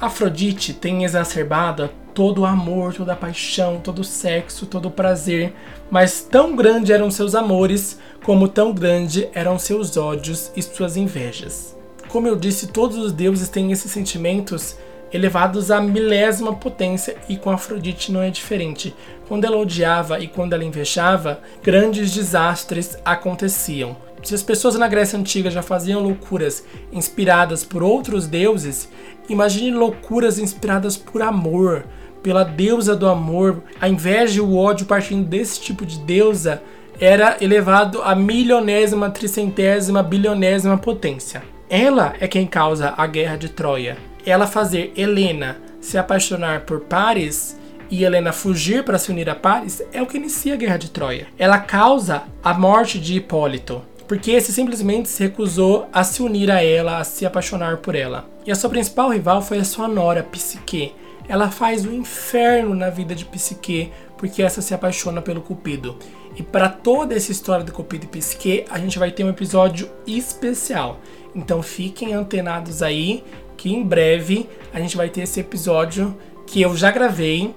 Afrodite 0.00 0.72
tem 0.72 1.04
exacerbado 1.04 1.88
todo 2.12 2.40
o 2.40 2.44
amor, 2.44 2.92
toda 2.92 3.12
a 3.12 3.16
paixão, 3.16 3.78
todo 3.78 4.00
o 4.00 4.04
sexo, 4.04 4.66
todo 4.66 4.86
o 4.86 4.90
prazer, 4.90 5.54
mas 5.92 6.22
tão 6.22 6.56
grande 6.56 6.90
eram 6.90 7.10
seus 7.10 7.34
amores, 7.34 7.98
como 8.24 8.48
tão 8.48 8.72
grande 8.72 9.28
eram 9.34 9.58
seus 9.58 9.94
ódios 9.98 10.50
e 10.56 10.62
suas 10.62 10.96
invejas. 10.96 11.76
Como 12.08 12.26
eu 12.26 12.34
disse, 12.34 12.68
todos 12.68 12.96
os 12.96 13.12
deuses 13.12 13.50
têm 13.50 13.70
esses 13.70 13.92
sentimentos 13.92 14.74
elevados 15.12 15.70
à 15.70 15.82
milésima 15.82 16.54
potência 16.54 17.18
e 17.28 17.36
com 17.36 17.50
Afrodite 17.50 18.10
não 18.10 18.22
é 18.22 18.30
diferente. 18.30 18.96
Quando 19.28 19.44
ela 19.44 19.58
odiava 19.58 20.18
e 20.18 20.28
quando 20.28 20.54
ela 20.54 20.64
invejava, 20.64 21.40
grandes 21.62 22.10
desastres 22.14 22.96
aconteciam. 23.04 23.94
Se 24.22 24.34
as 24.34 24.42
pessoas 24.42 24.76
na 24.76 24.88
Grécia 24.88 25.18
Antiga 25.18 25.50
já 25.50 25.60
faziam 25.60 26.02
loucuras 26.02 26.64
inspiradas 26.90 27.64
por 27.64 27.82
outros 27.82 28.26
deuses, 28.26 28.88
imagine 29.28 29.72
loucuras 29.72 30.38
inspiradas 30.38 30.96
por 30.96 31.20
amor, 31.20 31.84
pela 32.22 32.44
deusa 32.44 32.94
do 32.94 33.08
amor. 33.08 33.62
A 33.80 33.88
inveja 33.88 34.38
e 34.38 34.40
o 34.40 34.56
ódio 34.56 34.86
partindo 34.86 35.26
desse 35.26 35.60
tipo 35.60 35.84
de 35.84 35.98
deusa 35.98 36.62
era 37.00 37.36
elevado 37.40 38.02
à 38.02 38.14
milionésima, 38.14 39.10
tricentésima, 39.10 40.02
bilionésima 40.02 40.78
potência. 40.78 41.42
Ela 41.68 42.14
é 42.20 42.28
quem 42.28 42.46
causa 42.46 42.94
a 42.96 43.06
guerra 43.06 43.36
de 43.36 43.48
Troia. 43.48 43.96
Ela 44.24 44.46
fazer 44.46 44.92
Helena 44.96 45.56
se 45.80 45.98
apaixonar 45.98 46.60
por 46.60 46.80
Paris 46.80 47.58
e 47.90 48.04
Helena 48.04 48.32
fugir 48.32 48.84
para 48.84 48.98
se 48.98 49.10
unir 49.10 49.28
a 49.28 49.34
Paris 49.34 49.82
é 49.92 50.00
o 50.00 50.06
que 50.06 50.16
inicia 50.16 50.54
a 50.54 50.56
guerra 50.56 50.76
de 50.76 50.90
Troia. 50.90 51.26
Ela 51.38 51.58
causa 51.58 52.22
a 52.42 52.54
morte 52.54 53.00
de 53.00 53.16
Hipólito 53.16 53.82
porque 54.12 54.32
esse 54.32 54.52
simplesmente 54.52 55.08
se 55.08 55.22
recusou 55.22 55.88
a 55.90 56.04
se 56.04 56.22
unir 56.22 56.50
a 56.50 56.62
ela, 56.62 56.98
a 56.98 57.04
se 57.04 57.24
apaixonar 57.24 57.78
por 57.78 57.94
ela. 57.94 58.28
E 58.44 58.52
a 58.52 58.54
sua 58.54 58.68
principal 58.68 59.08
rival 59.08 59.40
foi 59.40 59.58
a 59.58 59.64
sua 59.64 59.88
nora, 59.88 60.22
Psique. 60.22 60.92
Ela 61.28 61.50
faz 61.50 61.84
o 61.84 61.92
inferno 61.92 62.74
na 62.74 62.90
vida 62.90 63.14
de 63.14 63.24
Psique, 63.24 63.92
porque 64.18 64.42
essa 64.42 64.60
se 64.60 64.74
apaixona 64.74 65.22
pelo 65.22 65.40
Cupido. 65.40 65.96
E 66.36 66.42
para 66.42 66.68
toda 66.68 67.14
essa 67.14 67.30
história 67.30 67.64
do 67.64 67.72
Cupido 67.72 68.04
e 68.04 68.08
Psique, 68.08 68.64
a 68.70 68.78
gente 68.78 68.98
vai 68.98 69.10
ter 69.10 69.24
um 69.24 69.28
episódio 69.28 69.90
especial. 70.06 71.00
Então 71.34 71.62
fiquem 71.62 72.14
antenados 72.14 72.82
aí, 72.82 73.24
que 73.56 73.72
em 73.72 73.82
breve 73.82 74.48
a 74.72 74.80
gente 74.80 74.96
vai 74.96 75.08
ter 75.08 75.22
esse 75.22 75.40
episódio 75.40 76.16
que 76.46 76.60
eu 76.60 76.76
já 76.76 76.90
gravei, 76.90 77.54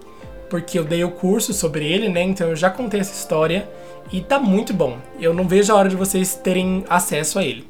porque 0.49 0.77
eu 0.77 0.83
dei 0.83 1.03
o 1.03 1.11
curso 1.11 1.53
sobre 1.53 1.85
ele, 1.85 2.09
né? 2.09 2.21
Então 2.21 2.49
eu 2.49 2.55
já 2.55 2.69
contei 2.69 2.99
essa 2.99 3.13
história. 3.13 3.69
E 4.11 4.21
tá 4.21 4.39
muito 4.39 4.73
bom. 4.73 4.97
Eu 5.19 5.33
não 5.33 5.47
vejo 5.47 5.73
a 5.73 5.75
hora 5.75 5.89
de 5.89 5.95
vocês 5.95 6.35
terem 6.35 6.85
acesso 6.87 7.39
a 7.39 7.43
ele. 7.43 7.67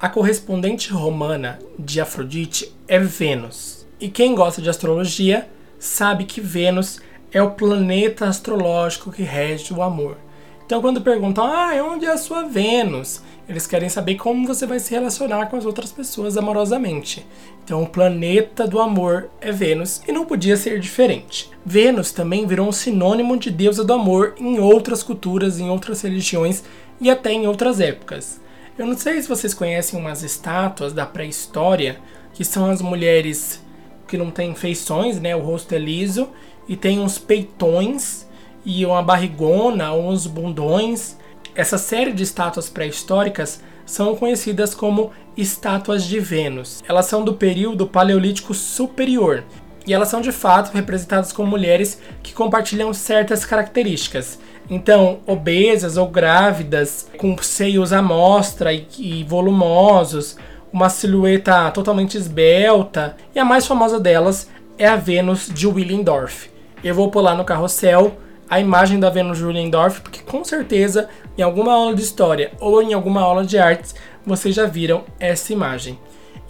A 0.00 0.08
correspondente 0.08 0.92
romana 0.92 1.58
de 1.76 2.00
Afrodite 2.00 2.72
é 2.86 3.00
Vênus. 3.00 3.84
E 3.98 4.08
quem 4.08 4.32
gosta 4.32 4.62
de 4.62 4.70
astrologia 4.70 5.48
sabe 5.76 6.24
que 6.24 6.40
Vênus 6.40 7.00
é 7.32 7.42
o 7.42 7.50
planeta 7.50 8.26
astrológico 8.26 9.10
que 9.10 9.24
rege 9.24 9.74
o 9.74 9.82
amor. 9.82 10.16
Então, 10.64 10.80
quando 10.80 11.00
perguntam, 11.00 11.44
ah, 11.44 11.72
onde 11.82 12.06
é 12.06 12.12
a 12.12 12.16
sua 12.16 12.44
Vênus? 12.44 13.22
Eles 13.48 13.66
querem 13.66 13.88
saber 13.88 14.14
como 14.14 14.46
você 14.46 14.66
vai 14.66 14.78
se 14.78 14.92
relacionar 14.92 15.46
com 15.46 15.56
as 15.56 15.66
outras 15.66 15.90
pessoas 15.90 16.36
amorosamente. 16.36 17.26
Então, 17.64 17.82
o 17.82 17.88
planeta 17.88 18.68
do 18.68 18.78
amor 18.78 19.28
é 19.40 19.50
Vênus 19.50 20.00
e 20.06 20.12
não 20.12 20.24
podia 20.24 20.56
ser 20.56 20.78
diferente. 20.78 21.50
Vênus 21.66 22.12
também 22.12 22.46
virou 22.46 22.68
um 22.68 22.72
sinônimo 22.72 23.36
de 23.36 23.50
deusa 23.50 23.82
do 23.82 23.94
amor 23.94 24.36
em 24.38 24.60
outras 24.60 25.02
culturas, 25.02 25.58
em 25.58 25.68
outras 25.68 26.02
religiões 26.02 26.62
e 27.00 27.10
até 27.10 27.32
em 27.32 27.48
outras 27.48 27.80
épocas. 27.80 28.40
Eu 28.78 28.86
não 28.86 28.96
sei 28.96 29.20
se 29.20 29.28
vocês 29.28 29.52
conhecem 29.52 29.98
umas 29.98 30.22
estátuas 30.22 30.92
da 30.92 31.04
pré-história, 31.04 31.98
que 32.32 32.44
são 32.44 32.70
as 32.70 32.80
mulheres 32.80 33.62
que 34.06 34.16
não 34.16 34.30
têm 34.30 34.54
feições, 34.54 35.20
né? 35.20 35.34
O 35.34 35.40
rosto 35.40 35.74
é 35.74 35.78
liso 35.78 36.28
e 36.68 36.76
tem 36.76 37.00
uns 37.00 37.18
peitões 37.18 38.26
e 38.64 38.86
uma 38.86 39.02
barrigona, 39.02 39.92
uns 39.92 40.26
bundões 40.26 41.18
essa 41.58 41.76
série 41.76 42.12
de 42.12 42.22
estátuas 42.22 42.70
pré-históricas 42.70 43.60
são 43.84 44.14
conhecidas 44.14 44.76
como 44.76 45.10
estátuas 45.36 46.04
de 46.04 46.20
Vênus. 46.20 46.84
Elas 46.86 47.06
são 47.06 47.24
do 47.24 47.34
período 47.34 47.84
Paleolítico 47.84 48.54
Superior 48.54 49.42
e 49.84 49.92
elas 49.92 50.06
são 50.06 50.20
de 50.20 50.30
fato 50.30 50.72
representadas 50.72 51.32
como 51.32 51.50
mulheres 51.50 52.00
que 52.22 52.32
compartilham 52.32 52.94
certas 52.94 53.44
características. 53.44 54.38
Então, 54.70 55.20
obesas 55.26 55.96
ou 55.96 56.08
grávidas, 56.08 57.08
com 57.16 57.36
seios 57.38 57.92
à 57.92 58.02
mostra 58.02 58.72
e, 58.72 58.86
e 58.98 59.24
volumosos, 59.24 60.36
uma 60.72 60.90
silhueta 60.90 61.70
totalmente 61.70 62.18
esbelta, 62.18 63.16
e 63.34 63.38
a 63.38 63.44
mais 63.44 63.66
famosa 63.66 63.98
delas 63.98 64.48
é 64.76 64.86
a 64.86 64.96
Vênus 64.96 65.48
de 65.52 65.66
Willendorf. 65.66 66.50
Eu 66.84 66.94
vou 66.94 67.10
pular 67.10 67.34
no 67.34 67.44
carrossel 67.44 68.16
a 68.48 68.60
imagem 68.60 69.00
da 69.00 69.10
Vênus 69.10 69.38
de 69.38 69.44
Willendorf, 69.44 70.00
porque 70.00 70.20
com 70.22 70.44
certeza 70.44 71.08
em 71.36 71.42
alguma 71.42 71.72
aula 71.72 71.94
de 71.94 72.02
história 72.02 72.52
ou 72.60 72.82
em 72.82 72.94
alguma 72.94 73.20
aula 73.20 73.44
de 73.44 73.58
artes 73.58 73.94
vocês 74.24 74.54
já 74.54 74.66
viram 74.66 75.04
essa 75.18 75.52
imagem. 75.52 75.98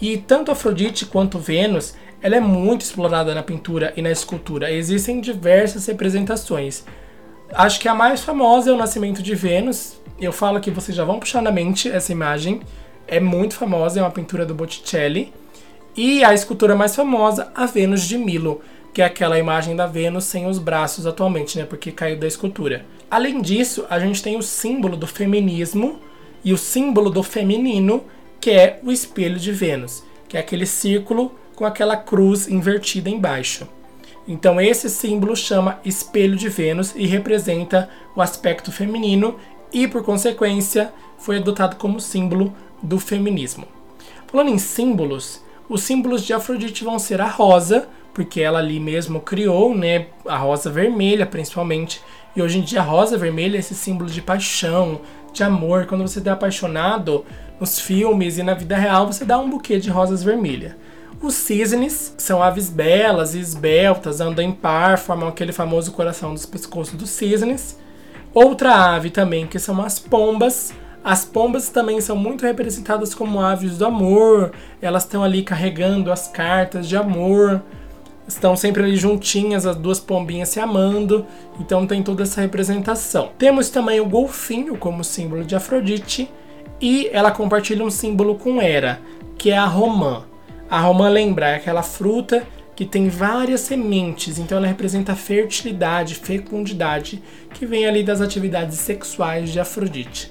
E 0.00 0.16
tanto 0.16 0.50
Afrodite 0.50 1.07
quanto 1.07 1.38
Vênus, 1.38 1.94
ela 2.20 2.37
é 2.37 2.40
muito 2.40 2.83
explorada 2.83 3.35
na 3.35 3.42
pintura 3.42 3.92
e 3.96 4.02
na 4.02 4.11
escultura. 4.11 4.70
Existem 4.70 5.20
diversas 5.20 5.87
representações. 5.87 6.85
Acho 7.52 7.80
que 7.80 7.88
a 7.88 7.94
mais 7.94 8.22
famosa 8.22 8.70
é 8.70 8.72
o 8.72 8.76
Nascimento 8.76 9.22
de 9.22 9.34
Vênus. 9.34 10.00
Eu 10.20 10.32
falo 10.32 10.61
que 10.61 10.70
vocês 10.70 10.96
já 10.96 11.04
vão 11.04 11.18
puxar 11.18 11.42
na 11.42 11.50
mente 11.50 11.90
essa 11.90 12.12
imagem. 12.12 12.61
É 13.06 13.18
muito 13.18 13.54
famosa, 13.54 14.00
é 14.00 14.02
uma 14.02 14.11
pintura 14.11 14.44
do 14.44 14.54
Botticelli. 14.54 15.32
E 15.96 16.22
a 16.22 16.34
escultura 16.34 16.76
mais 16.76 16.94
famosa, 16.94 17.50
a 17.54 17.66
Vênus 17.66 18.02
de 18.02 18.18
Milo 18.18 18.61
que 18.98 19.02
é 19.02 19.04
aquela 19.04 19.38
imagem 19.38 19.76
da 19.76 19.87
Vênus 19.87 20.24
sem 20.24 20.46
os 20.46 20.58
braços 20.58 21.06
atualmente, 21.06 21.56
né? 21.56 21.64
Porque 21.64 21.92
caiu 21.92 22.18
da 22.18 22.26
escultura. 22.26 22.84
Além 23.08 23.40
disso, 23.40 23.87
a 23.88 24.00
gente 24.00 24.20
tem 24.20 24.37
o 24.37 24.42
símbolo 24.42 24.96
do 24.96 25.06
feminismo 25.06 26.00
e 26.44 26.52
o 26.52 26.58
símbolo 26.58 27.08
do 27.08 27.22
feminino, 27.22 28.02
que 28.40 28.50
é 28.50 28.80
o 28.82 28.90
espelho 28.90 29.38
de 29.38 29.52
Vênus, 29.52 30.02
que 30.28 30.37
é 30.37 30.40
aquele 30.40 30.66
círculo 30.66 31.32
com 31.54 31.64
aquela 31.64 31.96
cruz 31.96 32.48
invertida 32.48 33.08
embaixo. 33.08 33.68
Então 34.29 34.61
esse 34.61 34.91
símbolo 34.91 35.35
chama 35.35 35.81
espelho 35.83 36.37
de 36.37 36.51
Vênus 36.51 36.93
e 36.95 37.07
representa 37.07 37.88
o 38.14 38.21
aspecto 38.21 38.71
feminino 38.71 39.37
e, 39.73 39.88
por 39.88 40.05
consequência, 40.05 40.93
foi 41.17 41.38
adotado 41.38 41.77
como 41.77 41.99
símbolo 41.99 42.53
do 42.83 43.01
feminismo. 43.01 43.67
Falando 44.27 44.51
em 44.51 44.59
símbolos, 44.59 45.43
os 45.67 45.83
símbolos 45.83 46.23
de 46.23 46.35
Afrodite 46.35 46.85
vão 46.85 46.99
ser 46.99 47.23
a 47.23 47.27
rosa, 47.27 47.88
porque 48.12 48.43
ela 48.43 48.59
ali 48.59 48.79
mesmo 48.79 49.21
criou, 49.21 49.75
né, 49.75 50.09
a 50.27 50.37
rosa 50.37 50.71
vermelha 50.71 51.25
principalmente. 51.25 52.03
E 52.37 52.43
hoje 52.43 52.59
em 52.59 52.62
dia 52.62 52.81
a 52.81 52.85
rosa 52.85 53.17
vermelha 53.17 53.57
é 53.57 53.61
esse 53.61 53.75
símbolo 53.75 54.11
de 54.11 54.21
paixão, 54.21 55.01
de 55.33 55.43
amor. 55.43 55.87
Quando 55.87 56.07
você 56.07 56.19
está 56.19 56.35
apaixonado 56.35 57.25
nos 57.59 57.81
filmes 57.81 58.37
e 58.37 58.43
na 58.43 58.53
vida 58.53 58.77
real, 58.77 59.07
você 59.07 59.25
dá 59.25 59.38
um 59.38 59.49
buquê 59.49 59.79
de 59.79 59.88
rosas 59.88 60.23
vermelhas. 60.23 60.75
Os 61.20 61.35
cisnes 61.35 62.14
são 62.16 62.42
aves 62.42 62.70
belas 62.70 63.35
e 63.35 63.40
esbeltas, 63.40 64.20
andam 64.20 64.44
em 64.44 64.52
par, 64.52 64.98
formam 64.98 65.28
aquele 65.28 65.52
famoso 65.52 65.92
coração 65.92 66.33
dos 66.33 66.46
pescoços 66.46 66.94
dos 66.94 67.11
cisnes. 67.11 67.78
Outra 68.33 68.94
ave 68.94 69.11
também, 69.11 69.46
que 69.46 69.59
são 69.59 69.81
as 69.83 69.98
pombas. 69.98 70.72
As 71.02 71.24
pombas 71.24 71.68
também 71.70 72.00
são 72.00 72.16
muito 72.16 72.44
representadas 72.44 73.14
como 73.14 73.40
aves 73.40 73.78
do 73.78 73.87
amor, 73.87 74.52
elas 74.81 75.04
estão 75.04 75.24
ali 75.24 75.42
carregando 75.42 76.12
as 76.12 76.28
cartas 76.28 76.88
de 76.88 76.96
amor 76.96 77.62
estão 78.28 78.54
sempre 78.54 78.83
ali 78.83 78.94
juntinhas, 78.94 79.64
as 79.64 79.74
duas 79.74 79.98
pombinhas 79.98 80.50
se 80.50 80.61
amando, 80.61 81.26
então 81.59 81.87
tem 81.87 82.02
toda 82.02 82.22
essa 82.22 82.42
representação. 82.42 83.31
Temos 83.38 83.70
também 83.70 84.00
o 84.00 84.07
golfinho 84.07 84.76
como 84.76 85.02
símbolo 85.02 85.42
de 85.42 85.57
Afrodite 85.57 86.31
e 86.81 87.09
ela 87.11 87.31
compartilha 87.31 87.85
um 87.85 87.90
símbolo 87.90 88.35
com 88.35 88.61
Hera, 88.61 89.00
que 89.38 89.50
é 89.50 89.57
a 89.57 89.64
romã. 89.64 90.24
A 90.70 90.81
romã 90.81 91.09
lembra 91.09 91.48
é 91.48 91.54
aquela 91.57 91.83
fruta 91.83 92.46
que 92.76 92.85
tem 92.85 93.09
várias 93.09 93.62
sementes, 93.62 94.38
então 94.38 94.59
ela 94.59 94.66
representa 94.66 95.12
a 95.12 95.16
fertilidade, 95.16 96.14
fecundidade 96.14 97.22
que 97.54 97.64
vem 97.64 97.87
ali 97.87 98.02
das 98.02 98.20
atividades 98.20 98.78
sexuais 98.78 99.50
de 99.50 99.59
Afrodite. 99.59 100.31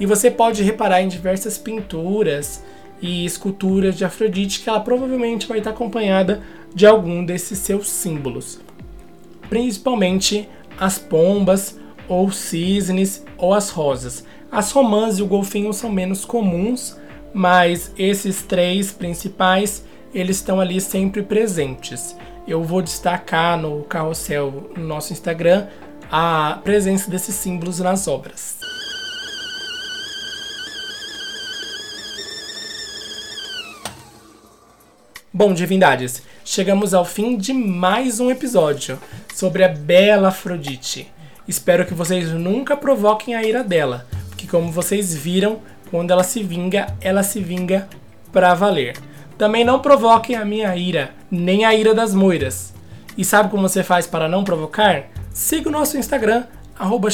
E 0.00 0.06
você 0.06 0.30
pode 0.30 0.62
reparar 0.62 1.02
em 1.02 1.08
diversas 1.08 1.58
pinturas 1.58 2.64
e 3.00 3.24
esculturas 3.26 3.94
de 3.96 4.04
Afrodite 4.04 4.60
que 4.60 4.68
ela 4.68 4.80
provavelmente 4.80 5.46
vai 5.46 5.58
estar 5.58 5.70
acompanhada 5.70 6.42
de 6.74 6.86
algum 6.86 7.24
desses 7.24 7.58
seus 7.58 7.88
símbolos, 7.88 8.58
principalmente 9.48 10.48
as 10.78 10.98
pombas 10.98 11.78
ou 12.08 12.32
cisnes 12.32 13.22
ou 13.36 13.52
as 13.52 13.68
rosas. 13.68 14.24
As 14.50 14.72
romãs 14.72 15.18
e 15.18 15.22
o 15.22 15.26
golfinho 15.26 15.72
são 15.72 15.92
menos 15.92 16.24
comuns, 16.24 16.96
mas 17.34 17.90
esses 17.98 18.42
três 18.42 18.92
principais 18.92 19.84
eles 20.14 20.36
estão 20.36 20.60
ali 20.60 20.80
sempre 20.80 21.22
presentes. 21.22 22.16
Eu 22.46 22.62
vou 22.62 22.80
destacar 22.80 23.58
no 23.58 23.82
carrossel 23.82 24.70
no 24.76 24.84
nosso 24.84 25.12
Instagram 25.12 25.66
a 26.10 26.60
presença 26.62 27.10
desses 27.10 27.34
símbolos 27.34 27.80
nas 27.80 28.06
obras. 28.06 28.58
Bom, 35.32 35.52
divindades, 35.52 36.22
chegamos 36.44 36.94
ao 36.94 37.04
fim 37.04 37.36
de 37.36 37.52
mais 37.52 38.20
um 38.20 38.30
episódio 38.30 39.00
sobre 39.34 39.64
a 39.64 39.68
bela 39.68 40.28
Afrodite. 40.28 41.12
Espero 41.48 41.84
que 41.84 41.92
vocês 41.92 42.30
nunca 42.30 42.76
provoquem 42.76 43.34
a 43.34 43.42
ira 43.42 43.64
dela, 43.64 44.06
porque 44.28 44.46
como 44.46 44.70
vocês 44.70 45.12
viram, 45.12 45.60
quando 45.90 46.10
ela 46.10 46.24
se 46.24 46.42
vinga, 46.42 46.86
ela 47.00 47.22
se 47.22 47.40
vinga 47.40 47.88
pra 48.32 48.54
valer. 48.54 48.96
Também 49.36 49.64
não 49.64 49.80
provoquem 49.80 50.36
a 50.36 50.44
minha 50.44 50.74
ira, 50.76 51.10
nem 51.30 51.64
a 51.64 51.74
ira 51.74 51.94
das 51.94 52.14
moiras. 52.14 52.72
E 53.16 53.24
sabe 53.24 53.50
como 53.50 53.68
você 53.68 53.82
faz 53.82 54.06
para 54.06 54.28
não 54.28 54.44
provocar? 54.44 55.04
Siga 55.32 55.68
o 55.68 55.72
nosso 55.72 55.96
Instagram, 55.96 56.44
arroba 56.78 57.08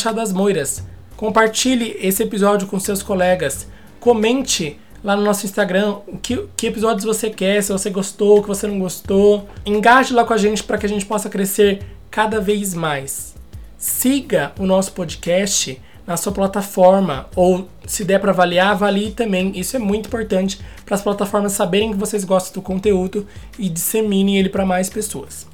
Compartilhe 1.17 1.97
esse 2.01 2.23
episódio 2.23 2.67
com 2.67 2.81
seus 2.81 3.03
colegas. 3.03 3.67
Comente 3.99 4.79
lá 5.03 5.17
no 5.17 5.23
nosso 5.23 5.45
Instagram 5.45 5.99
que, 6.23 6.47
que 6.57 6.67
episódios 6.67 7.05
você 7.05 7.31
quer, 7.31 7.63
se 7.63 7.73
você 7.73 7.91
gostou, 7.91 8.39
o 8.39 8.43
que 8.43 8.49
você 8.49 8.67
não 8.67 8.79
gostou. 8.79 9.49
Engaje 9.65 10.15
lá 10.15 10.25
com 10.25 10.33
a 10.33 10.39
gente 10.39 10.63
para 10.63 10.79
que 10.79 10.87
a 10.87 10.89
gente 10.89 11.05
possa 11.05 11.29
crescer 11.29 11.83
cada 12.11 12.41
vez 12.41 12.75
mais. 12.75 13.35
Siga 13.77 14.53
o 14.59 14.67
nosso 14.67 14.93
podcast 14.93 15.81
na 16.07 16.17
sua 16.17 16.33
plataforma 16.33 17.29
ou 17.37 17.69
se 17.87 18.03
der 18.05 18.19
para 18.21 18.31
avaliar, 18.31 18.71
avalie 18.73 19.11
também. 19.11 19.53
Isso 19.59 19.77
é 19.77 19.79
muito 19.79 20.07
importante 20.07 20.59
para 20.85 20.95
as 20.95 21.03
plataformas 21.03 21.53
saberem 21.53 21.93
que 21.93 21.99
vocês 21.99 22.25
gostam 22.25 22.61
do 22.61 22.65
conteúdo 22.65 23.27
e 23.59 23.69
disseminem 23.69 24.39
ele 24.39 24.49
para 24.49 24.67
mais 24.67 24.89
pessoas. 24.89 25.47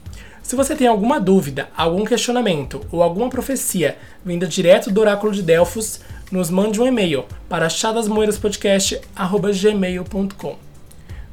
Se 0.42 0.54
você 0.54 0.76
tem 0.76 0.86
alguma 0.86 1.18
dúvida, 1.18 1.68
algum 1.76 2.04
questionamento 2.04 2.86
ou 2.92 3.02
alguma 3.02 3.28
profecia 3.28 3.98
vinda 4.24 4.46
direto 4.46 4.92
do 4.92 5.00
oráculo 5.00 5.32
de 5.32 5.42
Delfos, 5.42 5.98
nos 6.30 6.50
mande 6.50 6.80
um 6.80 6.86
e-mail 6.86 7.24
para 7.48 7.68
chadasmoiraspodcast.gmail.com 7.68 10.56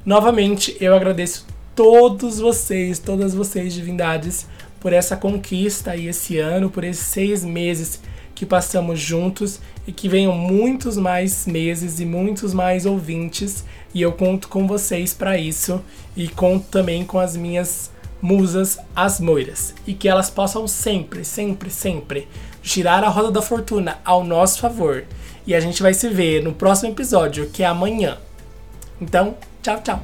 Novamente, 0.05 0.75
eu 0.81 0.93
agradeço 0.95 1.45
todos 1.75 2.39
vocês, 2.39 2.99
todas 2.99 3.33
vocês 3.33 3.73
divindades, 3.73 4.45
por 4.79 4.91
essa 4.91 5.15
conquista 5.15 5.95
e 5.95 6.07
esse 6.07 6.39
ano, 6.39 6.69
por 6.69 6.83
esses 6.83 7.05
seis 7.05 7.45
meses 7.45 8.01
que 8.43 8.45
passamos 8.45 8.99
juntos 8.99 9.61
e 9.87 9.91
que 9.93 10.09
venham 10.09 10.33
muitos 10.33 10.97
mais 10.97 11.47
meses 11.47 12.01
e 12.01 12.05
muitos 12.05 12.53
mais 12.53 12.85
ouvintes 12.85 13.63
e 13.93 14.01
eu 14.01 14.11
conto 14.11 14.49
com 14.49 14.67
vocês 14.67 15.13
para 15.13 15.37
isso 15.37 15.81
e 16.15 16.27
conto 16.27 16.65
também 16.69 17.05
com 17.05 17.19
as 17.19 17.37
minhas 17.37 17.89
musas, 18.21 18.77
as 18.93 19.19
moiras, 19.19 19.73
e 19.87 19.93
que 19.93 20.09
elas 20.09 20.29
possam 20.29 20.67
sempre, 20.67 21.23
sempre, 21.23 21.69
sempre 21.69 22.27
girar 22.61 23.03
a 23.03 23.09
roda 23.09 23.31
da 23.31 23.41
fortuna 23.41 23.99
ao 24.03 24.23
nosso 24.23 24.59
favor. 24.59 25.05
E 25.47 25.55
a 25.55 25.59
gente 25.59 25.81
vai 25.81 25.93
se 25.93 26.09
ver 26.09 26.43
no 26.43 26.53
próximo 26.53 26.91
episódio, 26.91 27.49
que 27.49 27.63
é 27.63 27.65
amanhã. 27.65 28.17
Então, 28.99 29.35
tchau, 29.61 29.81
tchau. 29.81 30.03